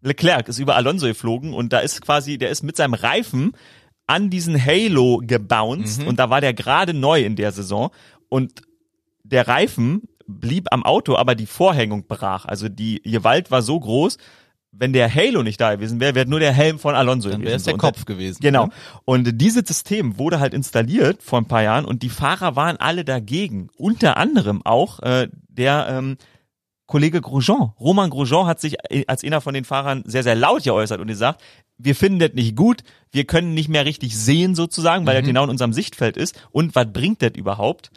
[0.00, 3.52] Leclerc ist über Alonso geflogen und da ist quasi, der ist mit seinem Reifen
[4.06, 7.90] an diesen Halo gebounced und da war der gerade neu in der Saison
[8.28, 8.62] und
[9.24, 12.44] der Reifen blieb am Auto, aber die Vorhängung brach.
[12.46, 14.18] Also die Gewalt war so groß,
[14.76, 17.46] wenn der Halo nicht da gewesen wäre, wäre nur der Helm von Alonso Dann gewesen.
[17.46, 18.38] wäre es der und Kopf gewesen.
[18.40, 18.70] Genau.
[19.04, 23.04] Und dieses System wurde halt installiert vor ein paar Jahren und die Fahrer waren alle
[23.04, 23.68] dagegen.
[23.76, 26.16] Unter anderem auch äh, der ähm,
[26.86, 27.72] Kollege Grosjean.
[27.78, 31.06] Roman Grosjean hat sich äh, als einer von den Fahrern sehr, sehr laut geäußert und
[31.06, 31.40] gesagt,
[31.78, 35.44] wir finden das nicht gut, wir können nicht mehr richtig sehen sozusagen, weil er genau
[35.44, 36.40] in unserem Sichtfeld ist.
[36.50, 37.90] Und was bringt das überhaupt?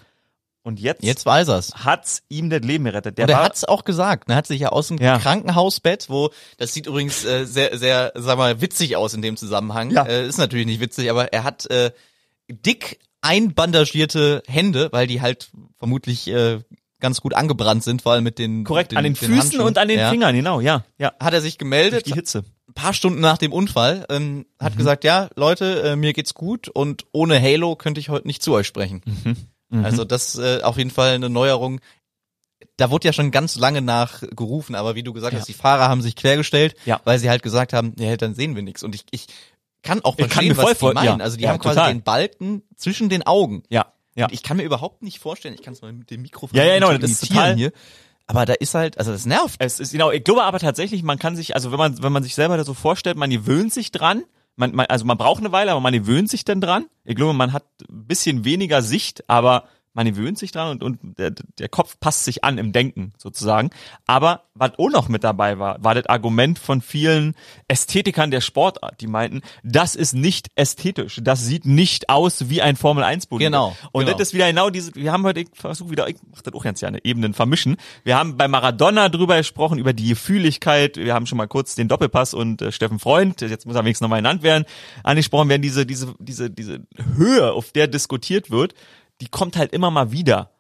[0.68, 1.72] Und jetzt, Jetzt weiß er's.
[1.76, 3.18] hat's ihm das Leben gerettet.
[3.18, 4.30] Der Und er war, hat's auch gesagt.
[4.30, 5.18] Er hat sich ja aus dem Ja.
[5.18, 9.92] Krankenhausbett, wo das sieht übrigens äh, sehr, sehr, sag mal, witzig aus in dem Zusammenhang.
[9.92, 10.04] Ja.
[10.06, 11.92] Äh, ist natürlich nicht witzig, aber er hat äh,
[12.50, 15.50] dick einbandagierte Hände, weil die halt
[15.80, 16.60] vermutlich äh,
[17.00, 19.66] ganz gut angebrannt sind, vor allem mit den korrekt den, an den, Füßen Handschuhen.
[19.68, 20.10] und an den ja.
[20.10, 21.14] Fingern, genau, ja, ja.
[21.20, 22.44] Hat er sich gemeldet, Die Hitze.
[22.68, 24.78] ein paar Stunden nach dem Unfall, ähm, hat Mhm.
[24.80, 28.52] gesagt, ja, Leute, äh, mir geht's gut und ohne Halo könnte ich heute nicht zu
[28.54, 29.02] euch sprechen.
[29.06, 29.36] Mhm.
[29.72, 31.80] Also das äh, auf jeden Fall eine Neuerung.
[32.78, 35.40] Da wurde ja schon ganz lange nach gerufen, aber wie du gesagt Ja.
[35.40, 37.02] hast, die Fahrer haben sich quergestellt, Ja.
[37.04, 38.84] weil sie halt gesagt haben, ja, dann sehen wir nichts.
[38.84, 39.28] Und ich, ich
[39.84, 41.06] kann auch Ich kann verstehen, mir voll was die meinen.
[41.20, 41.24] ja.
[41.24, 41.94] Also die haben quasi total.
[41.94, 43.64] den Balken zwischen den Augen.
[43.70, 44.26] Ja, ja.
[44.26, 46.64] Und ich kann mir überhaupt nicht vorstellen, ich kann es mal mit dem Mikrofon Ja,
[46.66, 47.72] ja, genau, das ist total- hier.
[48.26, 49.56] Aber da ist halt, also das nervt.
[49.60, 52.24] Es ist genau, ich glaube aber tatsächlich, man kann sich, also wenn man, wenn man
[52.24, 54.24] sich selber da so vorstellt, man gewöhnt sich dran.
[54.58, 56.88] Man, man, also man braucht eine Weile, aber man gewöhnt sich dann dran.
[57.06, 59.66] Ich glaube, man hat ein bisschen weniger Sicht, aber
[59.98, 63.72] man gewöhnt sich dran und, und der, der Kopf passt sich an im Denken sozusagen.
[64.06, 67.36] Aber was auch noch mit dabei war, war das Argument von vielen
[67.68, 72.76] Ästhetikern der Sportart, die meinten, das ist nicht ästhetisch, das sieht nicht aus wie ein
[72.76, 73.50] Formel 1 Bolide.
[73.50, 74.18] Genau, Und genau.
[74.18, 76.64] das ist wieder genau diese, wir haben heute, ich versuche wieder, ich mach das auch
[76.64, 77.78] ganz gerne, Ebenen vermischen.
[78.04, 81.88] Wir haben bei Maradona drüber gesprochen, über die Gefühligkeit, wir haben schon mal kurz den
[81.88, 84.66] Doppelpass und äh, Steffen Freund, jetzt muss er wenigstens nochmal genannt werden,
[85.04, 86.86] angesprochen werden, diese, diese, diese, diese
[87.16, 88.76] Höhe, auf der diskutiert wird,
[89.22, 90.52] die kommt halt immer mal wieder.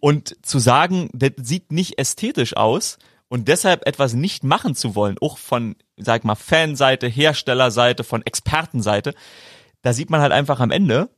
[0.00, 5.16] Und zu sagen, das sieht nicht ästhetisch aus und deshalb etwas nicht machen zu wollen,
[5.20, 9.14] auch von, sag ich mal, Fanseite, Herstellerseite, von Expertenseite,
[9.82, 11.10] da sieht man halt einfach am Ende,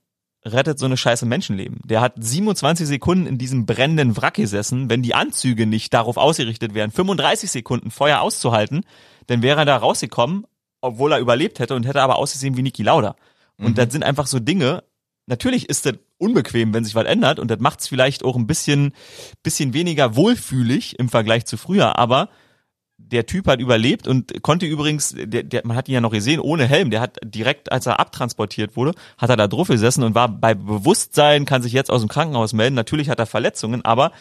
[0.45, 1.81] rettet so eine scheiße Menschenleben.
[1.85, 4.91] Der hat 27 Sekunden in diesem brennenden Wrack gesessen.
[4.91, 8.85] Wenn die Anzüge nicht darauf ausgerichtet wären, 35 Sekunden Feuer auszuhalten,
[9.27, 10.47] dann wäre er da rausgekommen,
[10.81, 13.15] obwohl er überlebt hätte und hätte aber ausgesehen wie Niki Lauda.
[13.59, 14.83] Und das sind einfach so Dinge,
[15.27, 17.39] natürlich ist das unbequem, wenn sich was ändert.
[17.39, 18.93] Und das macht es vielleicht auch ein bisschen,
[19.43, 22.31] bisschen weniger wohlfühlig im Vergleich zu früher, aber
[22.99, 26.41] der Typ hat überlebt und konnte übrigens, der, der, man hat ihn ja noch gesehen,
[26.41, 30.15] ohne Helm, der hat direkt, als er abtransportiert wurde, hat er da drauf gesessen und
[30.15, 32.75] war bei Bewusstsein, kann sich jetzt aus dem Krankenhaus melden.
[32.75, 34.13] Natürlich hat er Verletzungen, aber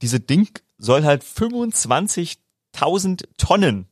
[0.00, 3.88] diese Ding soll halt 25.000 Tonnen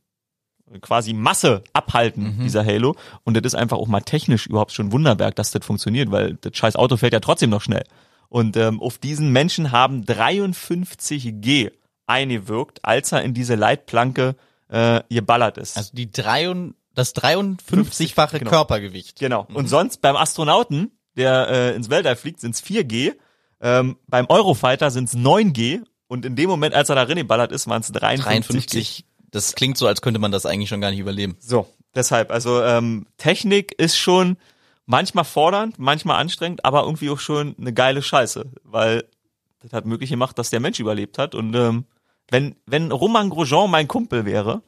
[0.81, 2.95] quasi Masse abhalten, dieser Halo.
[3.23, 6.35] Und das ist einfach auch mal technisch überhaupt schon ein Wunderwerk, dass das funktioniert, weil
[6.41, 7.83] das scheiß Auto fährt ja trotzdem noch schnell.
[8.29, 11.69] Und ähm, auf diesen Menschen haben 53 G
[12.07, 14.35] eingewirkt, als er in diese Leitplanke
[14.69, 15.77] äh, geballert ist.
[15.77, 18.51] Also die drei und, das 53-fache genau.
[18.51, 19.19] Körpergewicht.
[19.19, 19.47] Genau.
[19.53, 23.13] Und sonst beim Astronauten, der äh, ins Weltall fliegt, sind es 4G.
[23.61, 25.83] Ähm, beim Eurofighter sind es 9G.
[26.07, 28.67] Und in dem Moment, als er da reingeballert ist, waren es 53.
[28.67, 29.05] 53.
[29.33, 31.35] Das klingt so, als könnte man das eigentlich schon gar nicht überleben.
[31.39, 34.37] So, deshalb, also ähm, Technik ist schon
[34.85, 39.05] manchmal fordernd, manchmal anstrengend, aber irgendwie auch schon eine geile Scheiße, weil
[39.59, 41.33] das hat möglich gemacht, dass der Mensch überlebt hat.
[41.33, 41.85] Und ähm,
[42.29, 44.61] wenn, wenn Roman Grosjean mein Kumpel wäre,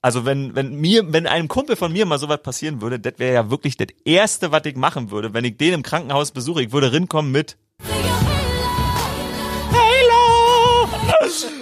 [0.00, 3.34] also wenn, wenn mir, wenn einem Kumpel von mir mal sowas passieren würde, das wäre
[3.34, 6.62] ja wirklich das Erste, was ich machen würde, wenn ich den im Krankenhaus besuche.
[6.62, 7.56] Ich würde rinkommen mit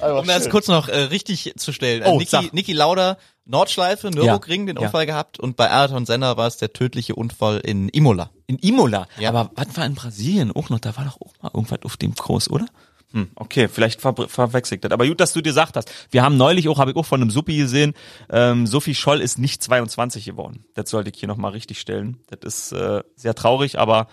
[0.00, 2.02] Um das kurz noch äh, richtig zu stellen.
[2.04, 2.50] Oh, Oh, Niki.
[2.52, 4.82] Niki Lauda, Nordschleife, Nürburgring, den Ja.
[4.82, 8.30] Unfall gehabt und bei Ayrton Senna war es der tödliche Unfall in Imola.
[8.46, 9.06] In Imola.
[9.18, 9.30] Ja.
[9.30, 10.78] Aber was war in Brasilien auch noch?
[10.80, 12.66] Da war doch auch mal irgendwas auf dem Kurs, oder?
[13.12, 14.92] Hm, okay, vielleicht ver verwechselt das.
[14.92, 15.90] Aber gut, dass du dir gesagt hast.
[16.10, 17.94] Wir haben neulich auch, habe ich auch von einem Suppi gesehen,
[18.28, 20.66] ähm, Sophie Scholl ist nicht 22 geworden.
[20.74, 22.18] Das sollte ich hier nochmal richtig stellen.
[22.28, 24.08] Das ist äh, sehr traurig, aber ja,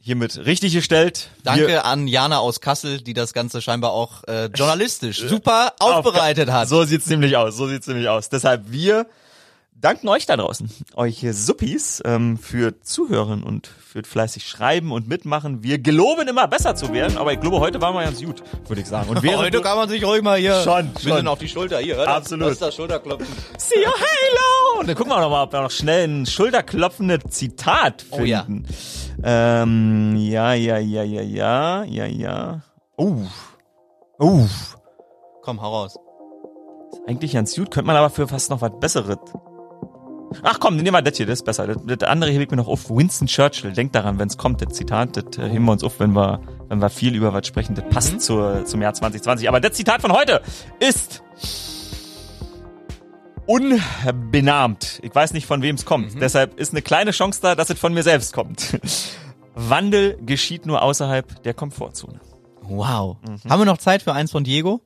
[0.00, 1.28] hiermit richtig gestellt.
[1.44, 6.50] Danke Wir- an Jana aus Kassel, die das Ganze scheinbar auch äh, journalistisch super aufbereitet
[6.50, 6.68] hat.
[6.68, 8.28] So sieht's nämlich aus, so sieht's nämlich aus.
[8.28, 9.06] Deshalb wir
[9.80, 15.62] danken euch da draußen, euch Suppis, ähm, für Zuhören und für fleißig Schreiben und Mitmachen.
[15.62, 18.82] Wir geloben immer besser zu werden, aber ich glaube, heute waren wir ganz gut, würde
[18.82, 19.08] ich sagen.
[19.10, 21.28] Und während Heute kann man sich ruhig mal hier Schon, ein bisschen schon.
[21.28, 21.96] auf die Schulter hier.
[21.96, 22.46] Das, Absolut.
[22.46, 23.26] Das ist das Schulterklopfen.
[23.58, 24.80] See you, Halo!
[24.80, 28.42] Und dann gucken wir noch mal, ob wir noch schnell ein schulterklopfendes Zitat Oh ja.
[28.44, 28.66] finden.
[29.22, 32.60] Ähm, ja, ja, ja, ja, ja, ja, ja.
[32.98, 33.24] Uh.
[34.20, 34.46] Uh.
[35.42, 35.96] Komm, hau raus.
[37.06, 39.16] Eigentlich ganz gut, könnte man aber für fast noch was Besseres.
[40.42, 41.66] Ach komm, nehmen wir das hier, das ist besser.
[41.66, 42.88] Das, das andere hebe ich mir noch auf.
[42.90, 46.00] Winston Churchill, denkt daran, wenn es kommt, das Zitat, das äh, heben wir uns auf,
[46.00, 47.74] wenn wir, wenn wir viel über was sprechen.
[47.74, 49.48] Das passt zur, zum Jahr 2020.
[49.48, 50.40] Aber das Zitat von heute
[50.78, 51.22] ist
[53.46, 55.00] unbenahmt.
[55.02, 56.20] Ich weiß nicht, von wem es kommt.
[56.20, 58.78] Deshalb ist eine kleine Chance da, dass es von mir selbst kommt.
[59.54, 62.20] Wandel geschieht nur außerhalb der Komfortzone.
[62.62, 63.16] Wow.
[63.22, 63.50] Mhm.
[63.50, 64.80] Haben wir noch Zeit für eins von Diego?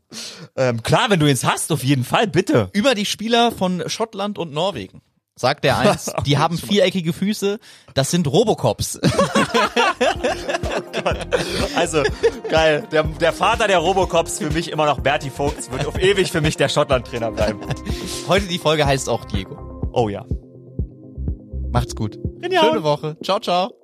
[0.57, 2.70] Ähm, klar, wenn du jetzt hast, auf jeden Fall, bitte.
[2.72, 5.03] Über die Spieler von Schottland und Norwegen.
[5.37, 7.59] Sagt der eins, die haben viereckige Füße,
[7.95, 9.01] das sind Robocops.
[11.76, 12.03] Also,
[12.49, 12.87] geil.
[12.91, 16.41] Der, der Vater der Robocops für mich immer noch Bertie Vogts, wird auf ewig für
[16.41, 17.61] mich der Schottland-Trainer bleiben.
[18.26, 19.91] Heute die Folge heißt auch Diego.
[19.93, 20.24] Oh ja.
[21.72, 22.18] Macht's gut.
[22.41, 22.64] Genial.
[22.64, 23.16] Schöne Woche.
[23.22, 23.84] Ciao, ciao.